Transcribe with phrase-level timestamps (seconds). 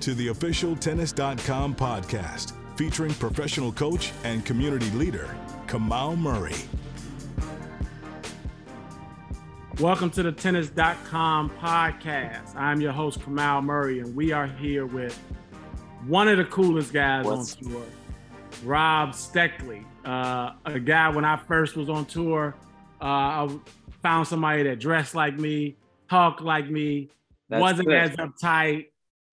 [0.00, 5.34] to the official Tennis.com podcast featuring professional coach and community leader,
[5.66, 6.54] Kamau Murray.
[9.80, 12.56] Welcome to the Tennis.com podcast.
[12.56, 15.16] I'm your host, Kamau Murray, and we are here with
[16.06, 17.56] one of the coolest guys What's...
[17.56, 17.82] on tour,
[18.64, 19.84] Rob Steckley.
[20.04, 22.56] Uh, a guy, when I first was on tour,
[23.00, 23.58] uh, I
[24.02, 25.76] found somebody that dressed like me,
[26.10, 27.10] talked like me,
[27.48, 27.96] That's wasn't good.
[27.96, 28.86] as uptight,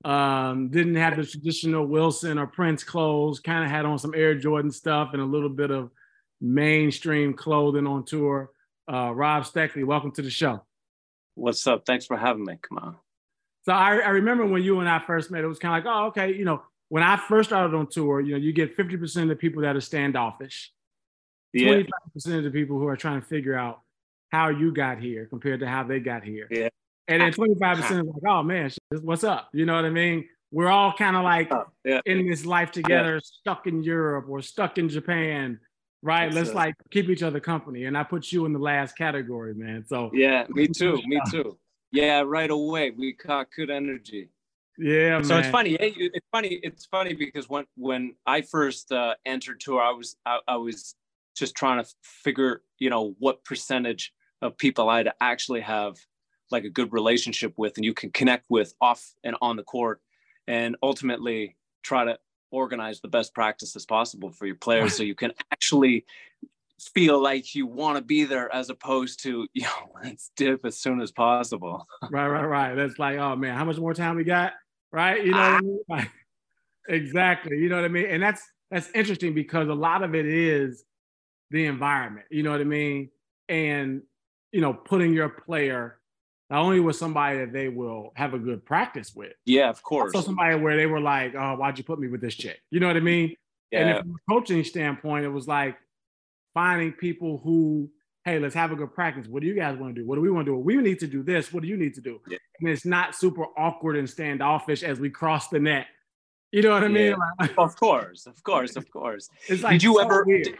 [0.05, 4.36] um, didn't have the traditional Wilson or Prince clothes, kind of had on some Air
[4.36, 5.89] Jordan stuff and a little bit of
[6.39, 8.52] mainstream clothing on tour.
[8.88, 10.64] Uh, Rob Steckley, welcome to the show.
[11.34, 11.88] What's up?
[11.88, 12.59] Thanks for having me.
[12.62, 12.95] Come on.
[13.64, 15.92] So I, I remember when you and I first met, it was kind of like,
[15.92, 19.23] oh, okay, you know, when I first started on tour, you know, you get 50%
[19.23, 20.72] of the people that are standoffish,
[21.52, 21.81] yeah.
[22.16, 23.81] 25% of the people who are trying to figure out
[24.30, 26.47] how you got here compared to how they got here.
[26.52, 26.69] Yeah.
[27.08, 29.50] And then 25% is like, oh man, what's up?
[29.53, 30.28] You know what I mean?
[30.52, 32.02] We're all kind of like oh, yeah.
[32.06, 33.20] in this life together, yeah.
[33.23, 35.59] stuck in Europe or stuck in Japan,
[36.02, 36.34] right?
[36.34, 37.86] Let's like keep each other company.
[37.86, 39.86] And I put you in the last category, man.
[39.86, 41.58] So yeah, me too, me too.
[41.92, 42.92] Yeah, right away.
[42.92, 44.30] We caught good energy.
[44.78, 45.78] Yeah, so it's funny.
[45.80, 46.59] It's funny.
[46.62, 50.95] It's funny because when when I first uh, entered tour, I was I, I was
[51.36, 55.95] just trying to figure, you know, what percentage of people I'd actually have
[56.51, 60.01] like a good relationship with and you can connect with off and on the court
[60.47, 62.17] and ultimately try to
[62.51, 66.05] organize the best practices possible for your players so you can actually
[66.79, 70.78] feel like you want to be there as opposed to you know let's dip as
[70.78, 71.88] soon as possible.
[72.11, 72.75] Right right right.
[72.75, 74.53] That's like oh man how much more time we got?
[74.91, 75.25] Right?
[75.25, 75.57] You know ah.
[75.57, 75.79] I mean?
[75.89, 76.11] like,
[76.88, 77.57] exactly.
[77.57, 78.05] You know what i mean?
[78.05, 78.41] And that's
[78.72, 80.84] that's interesting because a lot of it is
[81.51, 82.28] the environment.
[82.29, 83.09] You know what i mean?
[83.50, 84.01] And
[84.51, 86.00] you know putting your player
[86.50, 89.33] not only with somebody that they will have a good practice with.
[89.45, 90.13] Yeah, of course.
[90.13, 92.79] So somebody where they were like, "Oh, why'd you put me with this chick?" You
[92.79, 93.35] know what I mean?
[93.72, 93.88] Yeah.
[93.88, 95.78] And from a coaching standpoint, it was like
[96.53, 97.89] finding people who,
[98.23, 99.28] hey, let's have a good practice.
[99.28, 100.07] What do you guys want to do?
[100.07, 100.57] What do we want to do?
[100.57, 101.51] We need to do this.
[101.51, 102.22] What do you need to do?
[102.28, 102.38] Yeah.
[102.59, 105.88] And it's not super awkward and standoffish as we cross the net.
[106.51, 107.16] You know what I mean?
[107.41, 107.47] Yeah.
[107.57, 109.29] of course, of course, of course.
[109.47, 110.25] It's like did you so ever?
[110.25, 110.55] Did,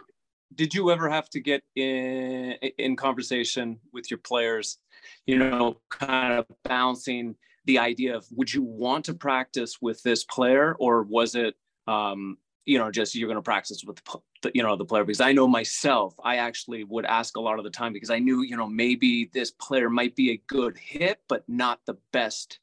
[0.56, 4.80] did you ever have to get in in conversation with your players
[5.26, 7.36] you know, kind of bouncing
[7.66, 10.76] the idea of would you want to practice with this player?
[10.80, 11.56] Or was it,
[11.88, 14.00] um, you know, just you're going to practice with
[14.42, 15.04] the, you know the player?
[15.04, 18.20] Because I know myself I actually would ask a lot of the time because I
[18.20, 22.60] knew you know maybe this player might be a good hit but not the best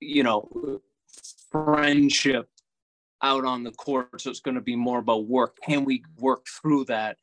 [0.00, 0.80] you know
[1.50, 2.48] friendship
[3.22, 6.44] out on the court so it's going to be more about work can we work
[6.60, 7.16] through that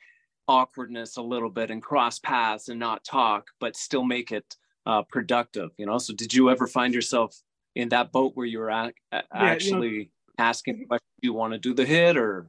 [0.49, 5.03] awkwardness a little bit and cross paths and not talk, but still make it uh,
[5.03, 5.69] productive.
[5.77, 5.99] You know.
[5.99, 7.39] So did you ever find yourself
[7.75, 8.93] in that boat where you were at,
[9.31, 10.05] actually you know,
[10.39, 11.07] asking questions?
[11.21, 12.47] Do you want to do the hit or?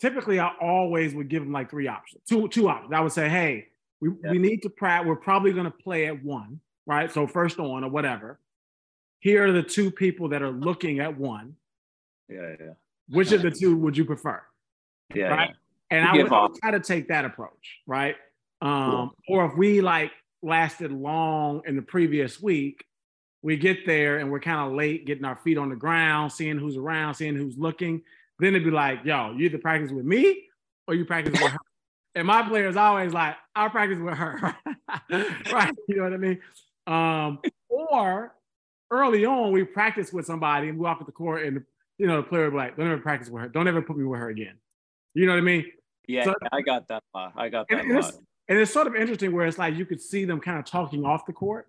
[0.00, 2.94] Typically, I always would give them like three options, two two options.
[2.94, 3.66] I would say, hey,
[4.00, 4.30] we, yeah.
[4.30, 5.06] we need to practice.
[5.06, 7.12] We're probably going to play at one, right?
[7.12, 8.38] So first on or whatever.
[9.18, 11.56] Here are the two people that are looking at one.
[12.30, 12.72] Yeah, yeah.
[13.10, 14.40] Which of the two would you prefer?
[15.14, 15.28] Yeah.
[15.28, 15.50] Right.
[15.90, 18.14] And I would, I would try to take that approach, right?
[18.62, 19.38] Um, cool.
[19.38, 20.12] Or if we like
[20.42, 22.84] lasted long in the previous week,
[23.42, 26.58] we get there and we're kind of late getting our feet on the ground, seeing
[26.58, 28.02] who's around, seeing who's looking.
[28.38, 30.44] Then it'd be like, yo, you either practice with me
[30.86, 31.58] or you practice with her.
[32.16, 34.56] And my players always like, I'll practice with her.
[35.52, 35.72] right.
[35.86, 36.40] You know what I mean?
[36.84, 37.38] Um,
[37.68, 38.34] or
[38.90, 41.64] early on, we practice with somebody and we walk at the court and
[42.00, 43.48] you know, the player would be like, don't ever practice with her.
[43.48, 44.54] Don't ever put me with her again.
[45.12, 45.66] You know what I mean?
[46.08, 47.02] Yeah, so, I got that.
[47.14, 47.84] I got that.
[47.84, 48.18] And, it's,
[48.48, 51.04] and it's sort of interesting where it's like you could see them kind of talking
[51.04, 51.66] off the court,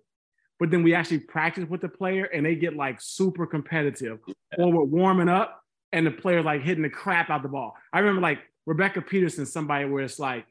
[0.57, 4.33] but then we actually practice with the player and they get like super competitive yeah.
[4.57, 5.61] or we're warming up
[5.91, 7.75] and the player like hitting the crap out the ball.
[7.91, 10.45] I remember like Rebecca Peterson, somebody where it's like,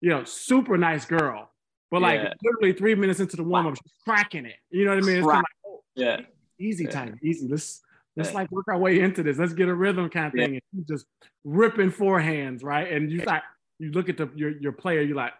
[0.00, 1.50] you know, super nice girl,
[1.90, 2.34] but like yeah.
[2.44, 4.56] literally three minutes into the warm up, she's cracking it.
[4.70, 5.16] You know what I mean?
[5.16, 6.20] It's kind of like, oh, yeah,
[6.60, 7.48] easy time, easy.
[7.48, 7.82] Let's
[8.16, 9.38] let's like work our way into this.
[9.38, 10.54] Let's get a rhythm kind of thing.
[10.54, 10.60] Yeah.
[10.74, 11.06] And just
[11.44, 12.90] ripping forehands, right?
[12.92, 13.42] And you like
[13.78, 15.34] you look at the your, your player, you're like,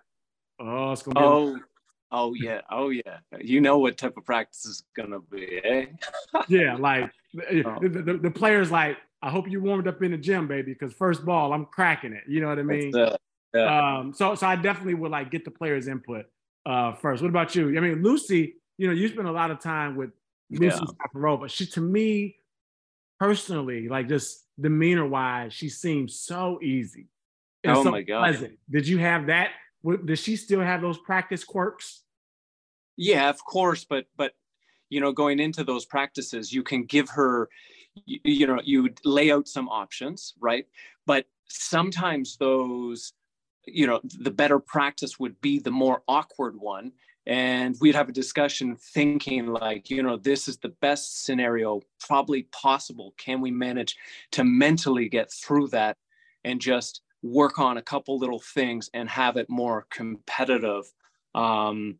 [0.60, 1.58] oh, it's gonna be oh,
[2.14, 3.18] Oh yeah, oh yeah.
[3.40, 5.86] You know what type of practice is gonna be, eh?
[6.48, 7.78] yeah, like oh.
[7.80, 10.92] the, the, the, players like, I hope you warmed up in the gym, baby, because
[10.92, 12.24] first ball, I'm cracking it.
[12.28, 12.92] You know what I mean?
[13.54, 13.96] Yeah.
[13.98, 16.26] Um, so so I definitely would like get the players' input
[16.66, 17.22] uh first.
[17.22, 17.76] What about you?
[17.76, 20.10] I mean, Lucie, you know, you spend a lot of time with
[20.50, 20.78] Lucie
[21.14, 21.36] yeah.
[21.36, 22.36] but She to me
[23.22, 27.06] personally, like just demeanor wise, she seems so easy.
[27.62, 28.18] And oh so my god!
[28.18, 28.58] Pleasant.
[28.68, 29.50] Did you have that?
[30.04, 32.02] Does she still have those practice quirks?
[32.96, 33.84] Yeah, of course.
[33.84, 34.32] But but
[34.90, 37.48] you know, going into those practices, you can give her,
[38.04, 40.66] you, you know, you lay out some options, right?
[41.06, 43.12] But sometimes those,
[43.66, 46.90] you know, the better practice would be the more awkward one
[47.26, 52.44] and we'd have a discussion thinking like you know this is the best scenario probably
[52.52, 53.14] possible.
[53.16, 53.96] Can we manage
[54.32, 55.96] to mentally get through that
[56.44, 60.84] and just work on a couple little things and have it more competitive?
[61.34, 61.98] Um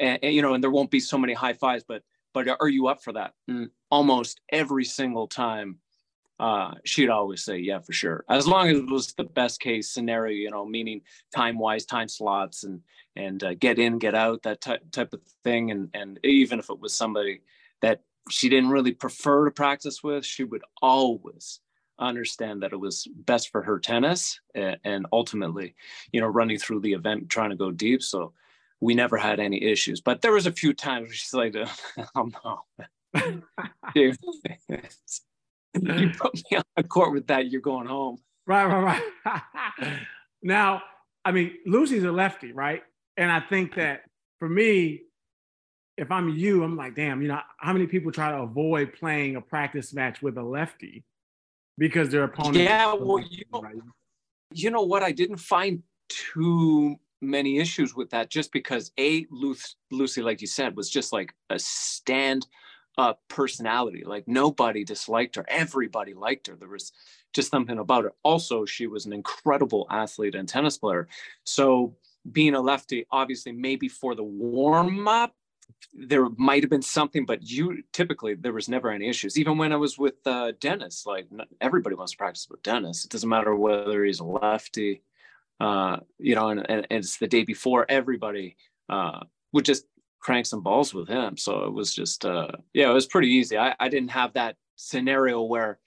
[0.00, 2.02] and, and you know and there won't be so many high fives but
[2.34, 3.32] but are you up for that?
[3.48, 5.78] And almost every single time
[6.40, 8.24] uh, she'd always say, yeah, for sure.
[8.28, 11.00] As long as it was the best case scenario, you know, meaning
[11.34, 12.80] time wise, time slots and,
[13.16, 15.70] and uh, get in, get out, that type, type of thing.
[15.70, 17.40] And, and even if it was somebody
[17.82, 21.60] that she didn't really prefer to practice with, she would always
[21.98, 25.74] understand that it was best for her tennis and, and ultimately,
[26.12, 28.00] you know, running through the event, trying to go deep.
[28.02, 28.32] So
[28.80, 31.56] we never had any issues, but there was a few times she's like,
[32.14, 32.62] oh no.
[35.74, 38.18] you put me on the court with that, you're going home.
[38.46, 39.42] Right, right, right.
[40.42, 40.82] now,
[41.24, 42.82] I mean, Lucie's a lefty, right?
[43.16, 44.02] And I think that
[44.38, 45.02] for me,
[45.96, 49.36] if I'm you, I'm like, damn, you know, how many people try to avoid playing
[49.36, 51.04] a practice match with a lefty
[51.76, 52.56] because their opponent?
[52.56, 53.74] Yeah, well, you know, right?
[54.52, 55.02] you know what?
[55.02, 59.26] I didn't find too many issues with that just because a
[59.90, 62.46] Lucie, like you said, was just like a stand
[62.98, 64.02] uh, personality.
[64.04, 65.44] Like nobody disliked her.
[65.48, 66.56] Everybody liked her.
[66.56, 66.92] There was
[67.32, 68.12] just something about her.
[68.24, 71.08] Also, she was an incredible athlete and tennis player.
[71.44, 71.94] So
[72.30, 75.34] being a lefty, obviously, maybe for the warm up,
[75.94, 79.38] there might have been something, but you typically there was never any issues.
[79.38, 81.28] Even when I was with uh, Denis, like
[81.60, 83.04] everybody wants to practice with Denis.
[83.04, 85.02] It doesn't matter whether he's a lefty,
[85.60, 87.86] uh, you know, and, and, it's the day before.
[87.88, 88.56] Everybody
[88.88, 89.20] uh,
[89.52, 89.84] would just
[90.20, 91.36] crank some balls with him.
[91.36, 93.56] So it was just, uh, yeah, it was pretty easy.
[93.56, 95.78] I, I didn't have that scenario where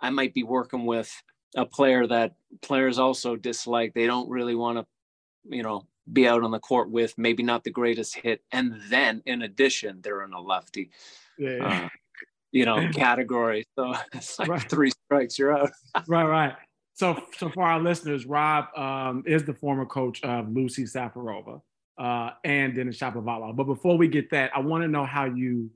[0.00, 1.10] I might be working with
[1.56, 3.94] a player that players also dislike.
[3.94, 4.86] They don't really want to,
[5.48, 8.42] you know, be out on the court with maybe not the greatest hit.
[8.52, 10.90] And then in addition, they're in a lefty,
[11.38, 11.84] yeah.
[11.84, 11.88] uh,
[12.52, 13.66] you know, category.
[13.76, 14.70] So it's like right.
[14.70, 15.70] three strikes, you're out.
[16.06, 16.54] right, right.
[16.94, 21.60] So, so for our listeners, Rob um, is the former coach of Lucie Safarova
[21.98, 23.56] uh, and Denis Shapovalov.
[23.56, 25.70] But before we get that, I want to know how you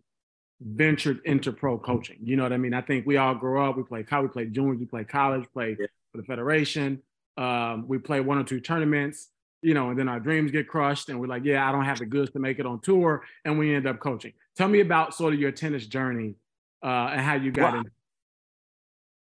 [0.60, 2.18] ventured into pro coaching.
[2.22, 2.74] You know what I mean?
[2.74, 3.76] I think we all grow up.
[3.76, 5.86] We play college, we play juniors, we play college, play yeah.
[6.12, 7.02] for the federation.
[7.36, 9.28] Um, we play one or two tournaments,
[9.62, 11.98] you know, and then our dreams get crushed, and we're like, yeah, I don't have
[11.98, 14.32] the goods to make it on tour, and we end up coaching.
[14.56, 16.34] Tell me about sort of your tennis journey
[16.82, 17.80] uh, and how you got wow.
[17.80, 17.90] in.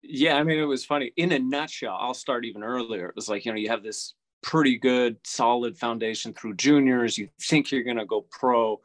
[0.01, 1.11] Yeah, I mean, it was funny.
[1.17, 3.09] In a nutshell, I'll start even earlier.
[3.09, 7.17] It was like, you know, you have this pretty good, solid foundation through juniors.
[7.17, 8.79] You think you're going to go pro.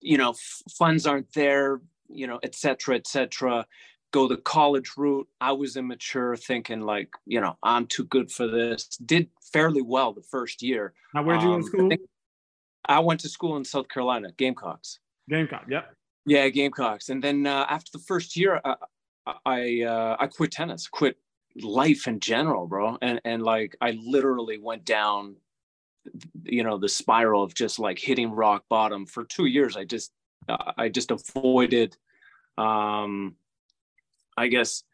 [0.00, 0.34] You know,
[0.78, 1.80] funds aren't there.
[2.08, 3.66] You know, et cetera, et cetera.
[4.12, 5.28] Go the college route.
[5.40, 8.86] I was immature, thinking like, you know, I'm too good for this.
[9.04, 10.94] Did fairly well the first year.
[11.12, 11.92] Now, where'd you um, go to school?
[12.88, 15.00] I, I went to school in South Carolina, Gamecocks.
[15.28, 15.92] Gamecock, yep.
[16.24, 17.08] Yeah, Gamecocks.
[17.08, 18.76] And then uh, after the first year, I
[19.44, 21.18] I, uh, I quit tennis, quit
[21.62, 22.98] life in general, bro.
[23.00, 25.36] And and like I literally went down,
[26.44, 29.76] you know, the spiral of just like hitting rock bottom for two years.
[29.76, 30.12] I just
[30.48, 31.96] I just avoided,
[32.56, 33.34] um,
[34.36, 34.84] I guess,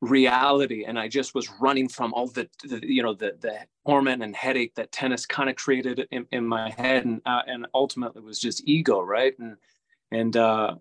[0.00, 4.22] reality, and I just was running from all the, the you know the the torment
[4.22, 8.22] and headache that tennis kind of created in, in my head, and uh, and ultimately
[8.22, 9.36] was just ego, right?
[9.38, 9.56] And
[10.12, 10.74] and uh,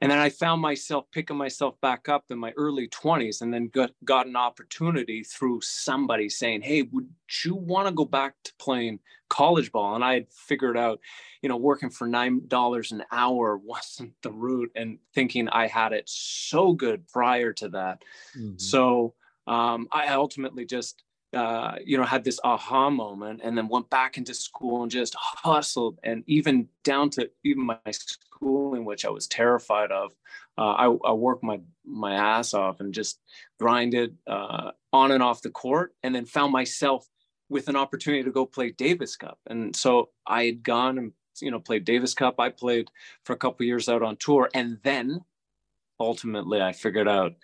[0.00, 3.68] and then I found myself picking myself back up in my early 20s and then
[3.68, 7.08] got, got an opportunity through somebody saying, Hey, would
[7.44, 9.96] you want to go back to playing college ball?
[9.96, 11.00] And I had figured out,
[11.42, 16.08] you know, working for $9 an hour wasn't the route and thinking I had it
[16.08, 18.02] so good prior to that.
[18.36, 18.58] Mm-hmm.
[18.58, 19.14] So
[19.48, 21.02] um, I ultimately just
[21.34, 25.14] uh, you know, had this aha moment and then went back into school and just
[25.14, 30.12] hustled and even down to even my schooling, which I was terrified of.
[30.56, 33.20] Uh, I, I, worked my my ass off and just
[33.60, 37.06] grinded uh, on and off the court, and then found myself
[37.48, 39.38] with an opportunity to go play Davis Cup.
[39.46, 42.40] And so I had gone and you know played Davis Cup.
[42.40, 42.88] I played
[43.24, 45.20] for a couple years out on tour, and then
[46.00, 47.34] ultimately I figured out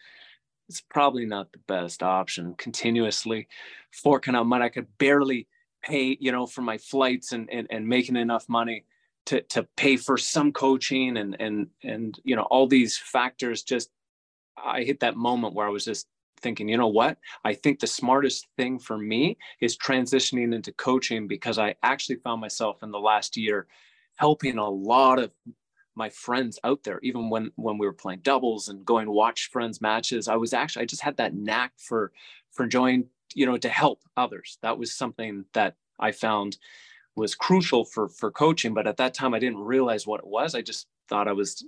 [0.69, 2.55] it's probably not the best option.
[2.57, 3.49] Continuously
[3.93, 5.47] forking out money, I could barely
[5.83, 8.85] pay you know for my flights and and, and making enough money
[9.27, 13.91] to to pay for some coaching and and and you know all these factors just
[14.57, 16.07] I hit that moment where I was just
[16.41, 17.19] thinking, you know what?
[17.45, 22.41] I think the smartest thing for me is transitioning into coaching because I actually found
[22.41, 23.67] myself in the last year
[24.17, 25.33] helping a lot of
[25.95, 29.81] my friends out there even when when we were playing doubles and going watch friends
[29.81, 32.13] matches i was actually i just had that knack for
[32.53, 36.57] for enjoying you know to help others that was something that i found
[37.17, 40.55] was crucial for for coaching but at that time i didn't realize what it was
[40.55, 41.65] i just thought i was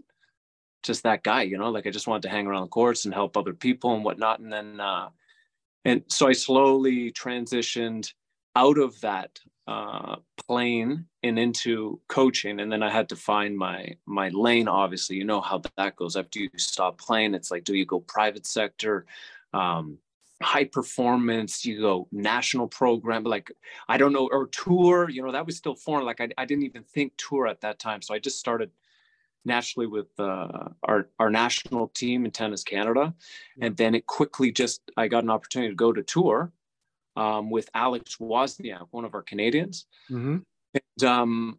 [0.86, 3.12] just that guy, you know, like I just wanted to hang around the courts and
[3.12, 4.38] help other people and whatnot.
[4.38, 5.08] And then, uh,
[5.84, 8.12] and so I slowly transitioned
[8.54, 12.60] out of that uh, playing and into coaching.
[12.60, 16.16] And then I had to find my, my lane, obviously, you know how that goes.
[16.16, 19.06] After you stop playing, it's like, do you go private sector?
[19.52, 19.98] Um,
[20.42, 23.50] high performance you go national program like
[23.88, 26.64] i don't know or tour you know that was still foreign like I, I didn't
[26.64, 28.70] even think tour at that time so i just started
[29.46, 33.14] naturally with uh, our our national team in tennis Canada,
[33.60, 36.52] and then it quickly just I got an opportunity to go to tour
[37.16, 40.38] um, with Alex Wozniak, one of our Canadians, mm-hmm.
[40.74, 41.58] and um,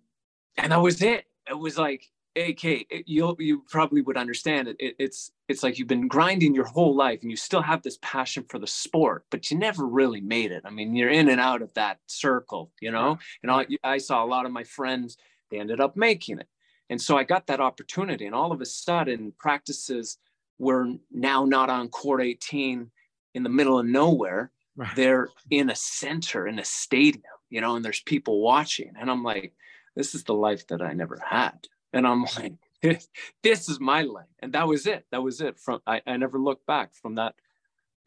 [0.58, 1.26] and that was it.
[1.50, 4.78] It was like, hey, Kate, you you probably would understand it.
[4.80, 4.96] it.
[5.00, 8.46] It's it's like you've been grinding your whole life, and you still have this passion
[8.50, 10.64] for the sport, but you never really made it.
[10.66, 13.18] I mean, you're in and out of that circle, you know.
[13.44, 15.18] And I, I saw a lot of my friends;
[15.50, 16.48] they ended up making it
[16.90, 18.26] and so I got that opportunity.
[18.26, 20.18] And all of a sudden, practices
[20.58, 22.90] were now not on court 18
[23.34, 24.52] in the middle of nowhere.
[24.78, 24.96] Right.
[24.96, 28.94] They're in a center, in a stadium, you know, and there's people watching.
[29.00, 29.54] And I'm like,
[29.96, 31.68] this is the life that I never had.
[31.94, 32.54] And I'm like,
[33.44, 34.28] this, is my life.
[34.40, 35.06] And that was it.
[35.12, 35.60] That was it.
[35.60, 37.34] From I, I never looked back from that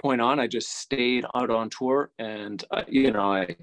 [0.01, 0.39] point on.
[0.39, 3.57] I just stayed out on tour and, uh, you know, I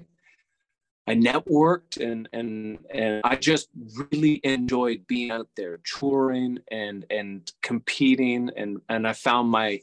[1.08, 3.70] I networked and and and I just
[4.12, 9.80] really enjoyed being out there touring and and competing and and I found my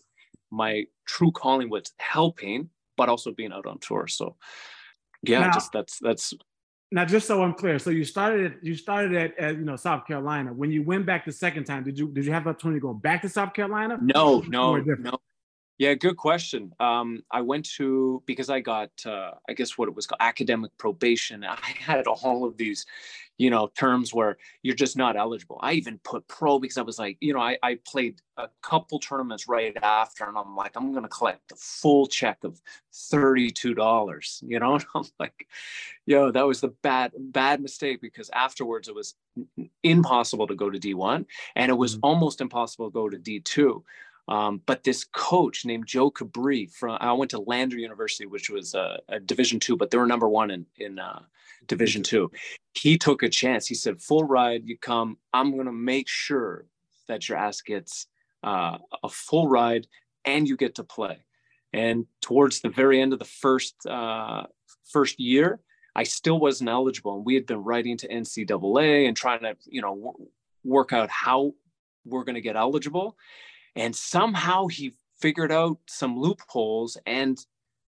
[0.52, 4.08] my true calling was helping but also being out on tour.
[4.08, 4.36] So
[5.24, 6.34] yeah now, just that's that's
[6.92, 9.76] now just so I'm clear so you started at, you started at, at, you know
[9.76, 10.54] South Carolina.
[10.54, 12.88] When you went back the second time did you did you have the opportunity to
[12.88, 13.98] go back to South Carolina?
[14.02, 15.20] No no no.
[15.78, 16.72] Yeah, good question.
[16.80, 20.72] Um, I went to because I got, uh, I guess what it was called, academic
[20.78, 21.44] probation.
[21.44, 22.86] I had all of these,
[23.38, 25.60] you know, terms where you're just not eligible.
[25.62, 29.00] I even put pro because I was like, you know, I, I played a couple
[29.00, 32.62] tournaments right after, and I'm like, I'm gonna collect the full check of
[32.94, 34.42] thirty-two dollars.
[34.46, 35.48] You know, and I'm like,
[36.06, 39.16] yo, that was the bad bad mistake because afterwards it was
[39.84, 41.26] impossible to go to D1,
[41.56, 42.06] and it was mm-hmm.
[42.06, 43.82] almost impossible to go to D2.
[44.28, 48.74] Um, but this coach named Joe Cabri from I went to Lander University, which was
[48.74, 51.22] a, a Division two, but they were number one in in uh,
[51.68, 52.32] Division two.
[52.74, 53.68] He took a chance.
[53.68, 55.18] He said, "Full ride, you come.
[55.34, 56.66] I'm going to make sure
[57.08, 58.08] that your ass gets
[58.44, 59.88] uh, a full ride
[60.26, 61.20] and you get to play."
[61.72, 64.44] And towards the very end of the first uh,
[64.92, 65.60] first year,
[65.96, 69.82] I still wasn't eligible, and we had been writing to NCAA and trying to you
[69.82, 70.30] know w-
[70.64, 71.54] work out how
[72.06, 73.18] we're going to get eligible
[73.76, 76.98] and somehow he figured out some loopholes.
[77.06, 77.38] And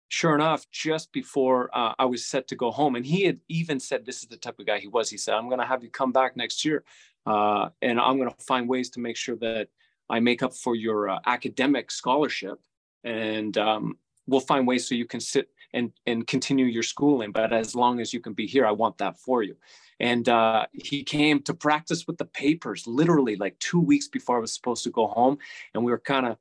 [0.08, 3.80] sure enough, just before uh, I was set to go home, and he had even
[3.80, 5.10] said, This is the type of guy he was.
[5.10, 6.84] He said, I'm going to have you come back next year.
[7.26, 9.68] Uh, and I'm going to find ways to make sure that
[10.08, 12.60] I make up for your uh, academic scholarship.
[13.02, 17.32] And um, we'll find ways so you can sit and, and continue your schooling.
[17.32, 19.56] But as long as you can be here, I want that for you.
[19.98, 24.40] And uh, he came to practice with the papers literally like two weeks before I
[24.40, 25.38] was supposed to go home.
[25.74, 26.36] And we were kind of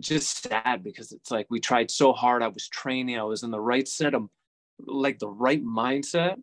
[0.00, 2.42] just sad because it's like we tried so hard.
[2.42, 4.28] I was training, I was in the right set of
[4.80, 6.40] like the right mindset.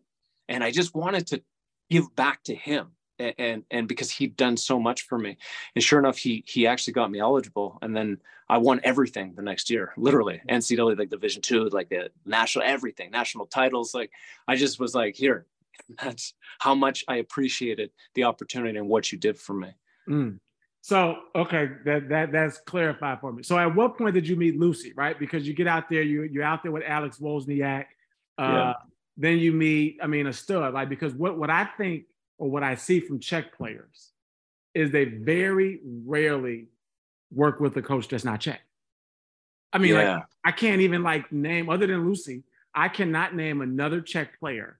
[0.48, 1.42] And I just wanted to
[1.90, 2.92] give back to him.
[3.18, 5.36] And, and because he'd done so much for me,
[5.74, 8.16] and sure enough, he he actually got me eligible, and then
[8.48, 13.10] I won everything the next year, literally NCAA like Division two, like the national everything,
[13.10, 13.92] national titles.
[13.92, 14.10] Like
[14.48, 15.44] I just was like, here,
[16.02, 19.68] that's how much I appreciated the opportunity and what you did for me.
[20.08, 20.38] Mm.
[20.82, 23.42] So okay, that that that's clarified for me.
[23.42, 25.18] So at what point did you meet Lucie, right?
[25.18, 27.86] Because you get out there, you you're out there with Alex Wozniak.
[28.38, 28.72] Uh, yeah.
[29.16, 32.04] Then you meet, I mean, a stud, like because what what I think
[32.38, 34.12] or what I see from Czech players
[34.74, 36.68] is they very rarely
[37.30, 38.60] work with a coach that's not Czech.
[39.72, 40.14] I mean, yeah.
[40.14, 42.44] like I can't even like name other than Lucie
[42.74, 44.78] I cannot name another Czech player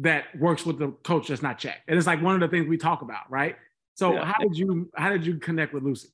[0.00, 1.82] that works with the coach that's not Czech.
[1.86, 3.56] And it's like one of the things we talk about, right?
[3.94, 4.24] So yeah.
[4.24, 6.08] how did you how did you connect with Lucie?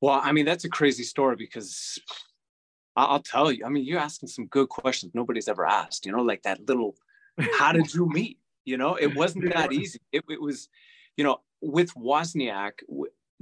[0.00, 1.98] Well, I mean, that's a crazy story because
[2.94, 3.64] I'll tell you.
[3.64, 6.04] I mean, you're asking some good questions nobody's ever asked.
[6.04, 6.94] You know, like that little,
[7.58, 8.38] how did you meet?
[8.64, 9.98] You know, it wasn't that easy.
[10.12, 10.68] It, it was,
[11.16, 12.72] you know, with Wozniak.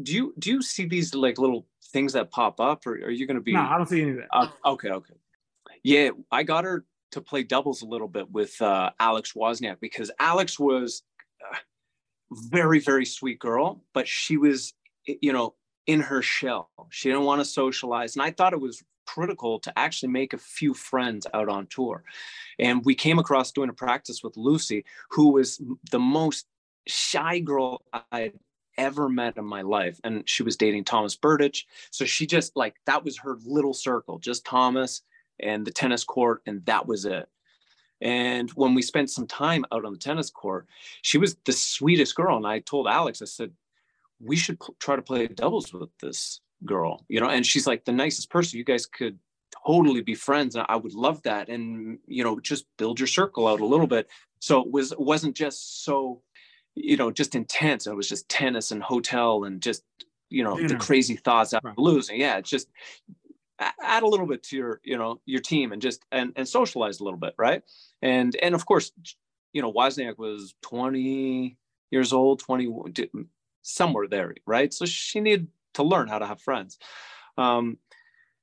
[0.02, 3.26] Do you do you see these like little things that pop up, or are you
[3.26, 3.52] going to be?
[3.52, 4.28] No, I don't see any of that.
[4.32, 5.14] Uh, okay, okay.
[5.82, 10.10] Yeah, I got her to play doubles a little bit with uh, Alex Wozniak because
[10.18, 11.02] Alex was
[11.42, 11.56] a
[12.30, 14.72] very very sweet girl, but she was,
[15.04, 15.54] you know,
[15.86, 16.70] in her shell.
[16.90, 20.38] She didn't want to socialize, and I thought it was critical to actually make a
[20.38, 22.04] few friends out on tour.
[22.58, 26.46] And we came across doing a practice with Lucie, who was the most
[26.86, 28.38] shy girl I'd
[28.78, 29.98] ever met in my life.
[30.04, 31.64] And she was dating Tomas Berdych.
[31.90, 35.02] So she just like, that was her little circle, just Thomas
[35.42, 36.42] and the tennis court.
[36.46, 37.28] And that was it.
[38.00, 40.66] And when we spent some time out on the tennis court,
[41.02, 42.36] she was the sweetest girl.
[42.36, 43.52] And I told Alex, I said,
[44.20, 47.92] we should try to play doubles with this girl, you know, and she's like the
[47.92, 48.58] nicest person.
[48.58, 49.18] You guys could
[49.66, 50.54] totally be friends.
[50.54, 51.48] And I would love that.
[51.48, 54.08] And, you know, just build your circle out a little bit.
[54.38, 56.22] So it was, it wasn't just so,
[56.74, 57.86] you know, just intense.
[57.86, 59.82] It was just tennis and hotel and just,
[60.30, 61.76] you know, the crazy thoughts right.
[61.76, 62.20] losing.
[62.20, 62.36] Yeah.
[62.36, 62.68] It's just
[63.60, 67.00] add a little bit to your, you know, your team and just, and, and socialize
[67.00, 67.34] a little bit.
[67.38, 67.62] Right.
[68.02, 68.92] And, and of course,
[69.52, 71.56] you know, Wozniak was 20
[71.90, 72.68] years old, 20,
[73.62, 74.34] somewhere there.
[74.46, 74.72] Right.
[74.72, 76.78] So she needed to learn how to have friends.
[77.36, 77.78] Um,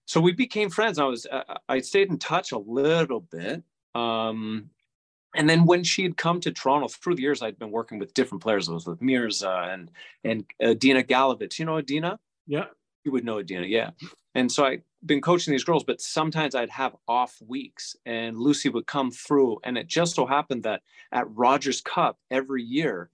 [0.06, 1.00] so we became friends.
[1.00, 3.62] I was uh, I stayed in touch a little bit.
[3.94, 4.70] Um,
[5.36, 8.14] and then when she had come to Toronto through the years, I'd been working with
[8.14, 8.70] different players.
[8.70, 9.92] I was with Mirza and
[10.24, 11.60] and Adina Galovich.
[11.60, 12.20] You know Adina?
[12.48, 12.66] Yeah.
[13.08, 13.92] You would know Adina, yeah.
[14.36, 18.68] And so I've been coaching these girls, but sometimes I'd have off weeks and Lucie
[18.68, 19.62] would come through.
[19.64, 20.82] And it just so happened that
[21.14, 23.10] at Rogers Cup every year,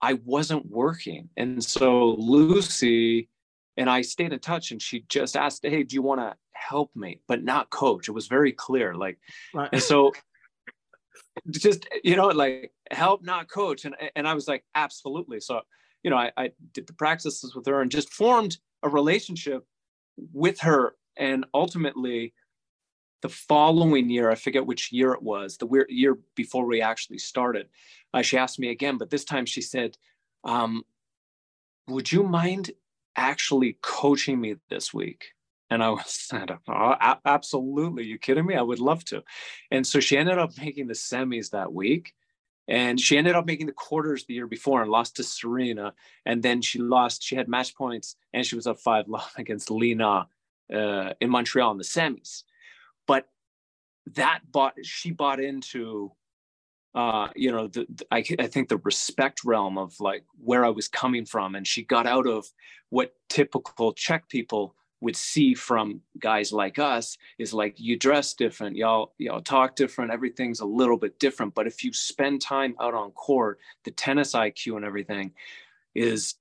[0.00, 1.28] I wasn't working.
[1.36, 3.28] And so Lucie
[3.76, 6.90] and I stayed in touch and she just asked, Hey, do you want to help
[6.96, 7.20] me?
[7.28, 8.08] But not coach.
[8.08, 8.94] It was very clear.
[8.94, 9.18] Like,
[9.52, 9.68] right.
[9.74, 10.10] and so
[11.50, 13.84] just, you know, like help, not coach.
[13.84, 15.40] And, and I was like, absolutely.
[15.40, 15.60] So,
[16.02, 19.64] you know, I, I did the practices with her and just formed a relationship
[20.32, 20.94] with her.
[21.16, 22.34] And ultimately,
[23.22, 27.68] the following year, I forget which year it was, the year before we actually started,
[28.12, 29.96] uh, she asked me again, but this time she said,
[30.44, 30.82] um,
[31.88, 32.70] would you mind
[33.16, 35.32] actually coaching me this week?
[35.70, 36.30] And I was
[36.68, 36.94] oh,
[37.24, 38.56] absolutely, you kidding me?
[38.56, 39.24] I would love to.
[39.70, 42.12] And so she ended up making the semis that week.
[42.66, 45.92] And she ended up making the quarters the year before and lost to Serena.
[46.24, 49.70] And then she lost, she had match points and she was up 5 love against
[49.70, 50.26] Li Na
[50.72, 52.44] uh, in Montreal in the semis.
[53.06, 53.28] But
[54.14, 56.12] that bought, she bought into
[56.94, 60.68] uh, you know, the, the, I, I think the respect realm of like where I
[60.68, 61.56] was coming from.
[61.56, 62.46] And she got out of
[62.90, 68.74] what typical Czech people would see from guys like us is like you dress different,
[68.76, 71.54] y'all, y'all talk different, everything's a little bit different.
[71.54, 75.32] But if you spend time out on court, the tennis IQ and everything
[75.94, 76.36] is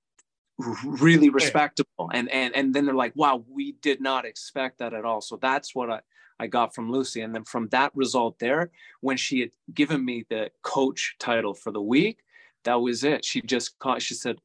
[0.86, 2.10] really respectable.
[2.14, 5.20] And and and then they're like, wow, we did not expect that at all.
[5.20, 6.00] So that's what I
[6.40, 7.22] I got from Lucie.
[7.22, 8.72] And then from that result there,
[9.02, 12.20] when she had given me the coach title for the week,
[12.64, 13.26] that was it.
[13.26, 14.38] She just caught, she said,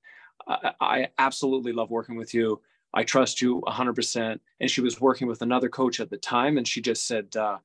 [0.47, 2.61] I, I absolutely love working with you.
[2.95, 4.41] I trust you 100%.
[4.61, 6.59] And she was working with another coach at the time.
[6.59, 7.59] And she just said, uh,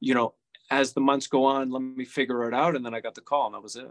[0.00, 0.34] you know,
[0.70, 2.76] as the months go on, let me figure it out.
[2.76, 3.90] And then I got the call, and that was it.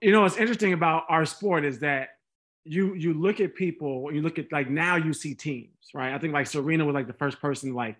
[0.00, 2.10] you know what's interesting about our sport is that
[2.64, 6.12] you you look at people you look at like now you see teams right?
[6.12, 7.96] I think like serena was like the first person to like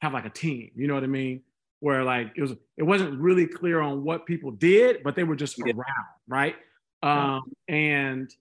[0.00, 1.42] have like a team you know what i mean?
[1.80, 5.36] Where like it was it wasn't really clear on what people did but they were
[5.36, 5.84] just around
[6.26, 6.56] right?
[7.02, 8.34] Um and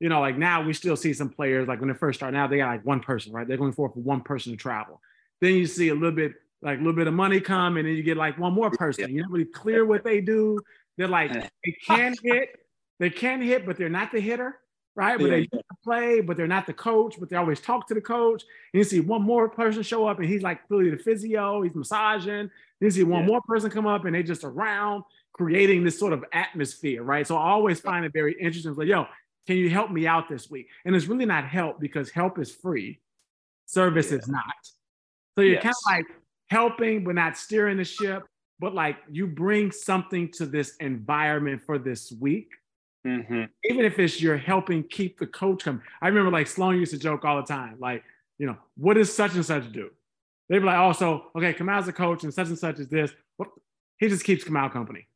[0.00, 2.46] you know like now we still see some players like when they first start now
[2.46, 3.46] they got like one person right?
[3.46, 5.00] They're going for for one person to travel.
[5.40, 7.94] Then you see a little bit like a little bit of money come and then
[7.94, 9.10] you get like one more person.
[9.14, 10.58] You're not really clear what they do
[10.96, 11.48] they're like eh.
[11.64, 12.50] they can hit,
[12.98, 14.58] they can hit, but they're not the hitter,
[14.94, 15.18] right?
[15.18, 15.48] But they
[15.82, 18.42] play, but they're not the coach, but they always talk to the coach.
[18.72, 21.74] And you see one more person show up and he's like really the physio, he's
[21.74, 22.50] massaging.
[22.80, 23.28] Then You see one yeah.
[23.28, 27.26] more person come up and they just around creating this sort of atmosphere, right?
[27.26, 28.74] So I always find it very interesting.
[28.74, 29.06] Like, yo,
[29.46, 30.68] can you help me out this week?
[30.84, 33.00] And it's really not help because help is free,
[33.66, 34.18] service yeah.
[34.18, 34.42] is not.
[35.34, 35.62] So you're yes.
[35.62, 36.06] kind of like
[36.50, 38.22] helping but not steering the ship,
[38.58, 42.50] but like you bring something to this environment for this week.
[43.06, 43.44] Mm-hmm.
[43.64, 45.82] Even if it's you're helping keep the coach coming.
[46.00, 48.02] I remember like Sloane used to joke all the time, like,
[48.38, 49.90] you know, what does such and such do?
[50.48, 53.12] They'd be like, oh, so okay, Kamau's a coach and such and such is this.
[53.38, 53.52] Well,
[53.98, 55.06] he just keeps Kamau company.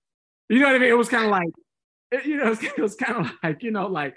[0.49, 0.91] You know what I mean?
[0.91, 1.49] It was kind of like,
[2.11, 4.15] it, you know, it was kind of like, you know, like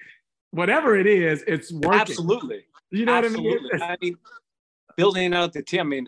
[0.51, 1.99] whatever it is, it's working.
[1.99, 2.65] Absolutely.
[2.91, 3.69] You know Absolutely.
[3.71, 3.89] what I mean?
[3.89, 4.17] I mean,
[4.97, 5.79] building out the team.
[5.79, 6.07] I mean,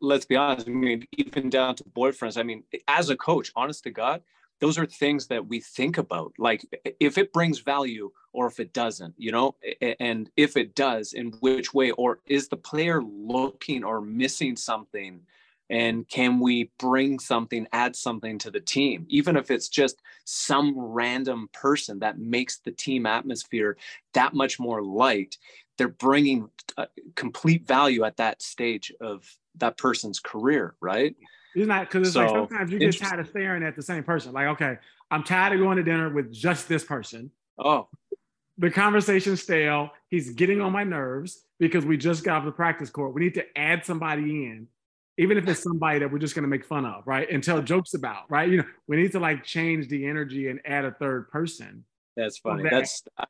[0.00, 0.68] let's be honest.
[0.68, 2.38] I mean, even down to boyfriends.
[2.38, 4.22] I mean, as a coach, honest to God,
[4.60, 6.32] those are things that we think about.
[6.38, 6.64] Like
[7.00, 9.56] if it brings value or if it doesn't, you know,
[9.98, 15.22] and if it does, in which way, or is the player looking or missing something?
[15.70, 19.06] And can we bring something add something to the team?
[19.08, 23.76] Even if it's just some random person that makes the team atmosphere
[24.14, 25.36] that much more light
[25.78, 31.16] they're bringing uh, complete value at that stage of that person's career right?
[31.54, 34.04] It's not because it's so, like sometimes you get tired of staring at the same
[34.04, 34.78] person like okay
[35.10, 37.30] i'm tired of going to dinner with just this person.
[37.58, 37.88] Oh.
[38.58, 39.90] The conversation's stale.
[40.08, 43.14] He's getting on my nerves because we just got off the practice court.
[43.14, 44.68] We need to add somebody in
[45.18, 47.28] even if it's somebody that we're just going to make fun of, right?
[47.30, 48.48] And tell jokes about, right?
[48.48, 51.84] You know, we need to like change the energy and add a third person.
[52.16, 52.62] That's funny.
[52.64, 53.24] That, That's I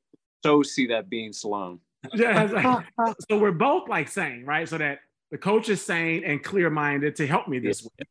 [0.45, 1.81] so see that being Sloane.
[2.15, 2.83] Yeah,
[3.31, 4.69] so we're both like saying, right?
[4.69, 4.99] So that
[5.31, 8.09] the coach is saying and clear minded to help me this week.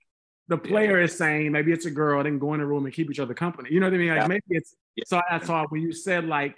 [0.48, 1.06] The player yeah.
[1.06, 3.34] is saying maybe it's a girl, then go in a room and keep each other
[3.34, 3.70] company.
[3.72, 4.10] You know what I mean?
[4.10, 4.28] Like yeah.
[4.28, 5.04] maybe it's yeah.
[5.08, 6.56] so I saw when you said like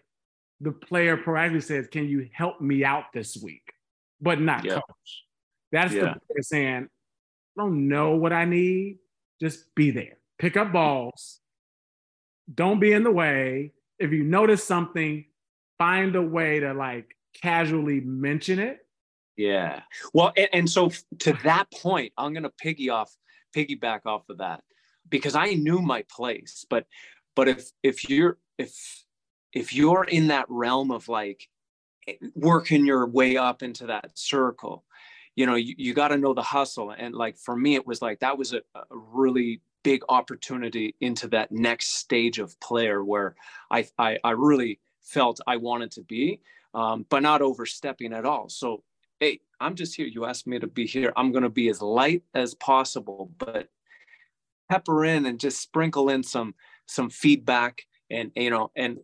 [0.61, 3.73] the player proactively says, Can you help me out this week?
[4.21, 5.23] But not coach.
[5.71, 6.87] That's the player saying,
[7.57, 8.99] don't know what I need.
[9.39, 10.17] Just be there.
[10.39, 11.39] Pick up balls.
[12.53, 13.73] Don't be in the way.
[13.99, 15.25] If you notice something,
[15.77, 18.79] find a way to like casually mention it.
[19.37, 19.81] Yeah.
[20.13, 23.15] Well, and, and so to that point, I'm gonna piggy off,
[23.55, 24.61] piggyback off of that
[25.09, 26.65] because I knew my place.
[26.69, 26.85] But
[27.35, 29.03] but if if you're if
[29.53, 31.47] if you're in that realm of like
[32.35, 34.83] working your way up into that circle
[35.35, 38.01] you know you, you got to know the hustle and like for me it was
[38.01, 43.35] like that was a, a, really big opportunity into that next stage of player where
[43.71, 46.39] i i, I really felt i wanted to be
[46.73, 48.49] um, but not overstepping at all.
[48.49, 48.83] So
[49.19, 50.07] hey i'm just here.
[50.07, 51.13] You asked me to be here.
[51.15, 53.69] I'm going to be as light as possible but
[54.69, 56.55] pepper in and just sprinkle in some
[56.87, 58.99] some feedback and you know and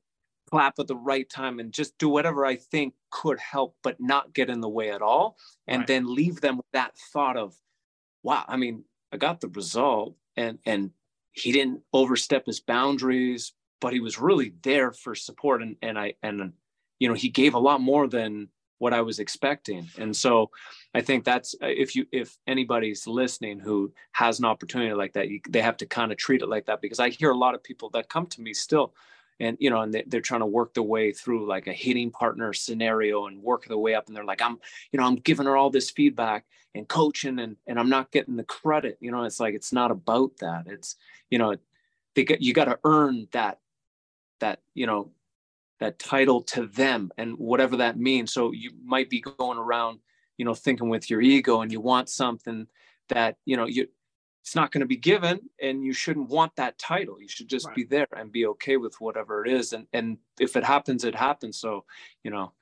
[0.50, 4.34] clap at the right time and just do whatever I think could help, but not
[4.34, 5.38] get in the way at all.
[5.68, 5.88] And right.
[5.88, 7.56] then leave them with that thought of,
[8.24, 10.92] wow, I mean, I got the result and and
[11.32, 16.14] he didn't overstep his boundaries, but he was really there for support and and I
[16.24, 16.54] and
[17.00, 19.90] you know he gave a lot more than what I was expecting.
[19.98, 20.50] And so
[20.94, 25.30] I think that's uh, if you if anybody's listening who has an opportunity like that,
[25.30, 27.56] you, they have to kind of treat it like that because I hear a lot
[27.56, 28.94] of people that come to me still
[29.40, 32.12] and you know and they, are trying to work their way through like a hitting
[32.12, 34.60] partner scenario and work their way up and they're like i'm
[34.92, 38.36] you know i'm giving her all this feedback and coaching and and i'm not getting
[38.36, 38.98] the credit.
[39.00, 40.66] You know it's like it's not about that.
[40.68, 40.96] It's
[41.30, 41.56] you know
[42.16, 43.60] they get you got to earn that
[44.40, 45.12] that you know
[45.80, 48.34] that title to them and whatever that means.
[48.34, 50.00] So you might be going around
[50.38, 52.68] you know thinking with your ego and you want something
[53.10, 53.88] that you know you
[54.42, 57.22] it's not going to be given and you shouldn't want that title.
[57.22, 57.76] You should just right.
[57.76, 61.16] be there and be okay with whatever it is and and if it happens it
[61.16, 61.60] happens.
[61.60, 61.86] So
[62.24, 62.54] you know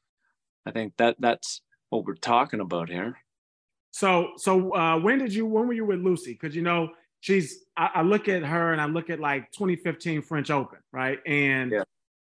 [0.65, 3.17] i think that that's what we're talking about here.
[3.91, 6.33] So so uh when did you when were you with lucie?
[6.33, 10.21] Because you know she's I, I, look at her and i look at like 2015
[10.21, 11.19] french open right?
[11.25, 11.83] And yeah.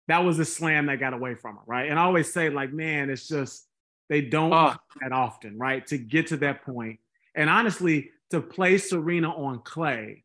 [0.07, 1.89] that was a slam that got away from her right?
[1.89, 3.67] And i always say like man it's just
[4.09, 4.75] they don't oh.
[5.01, 5.85] that often right?
[5.87, 6.99] To get to that point.
[7.35, 10.23] And honestly to play Serena on clay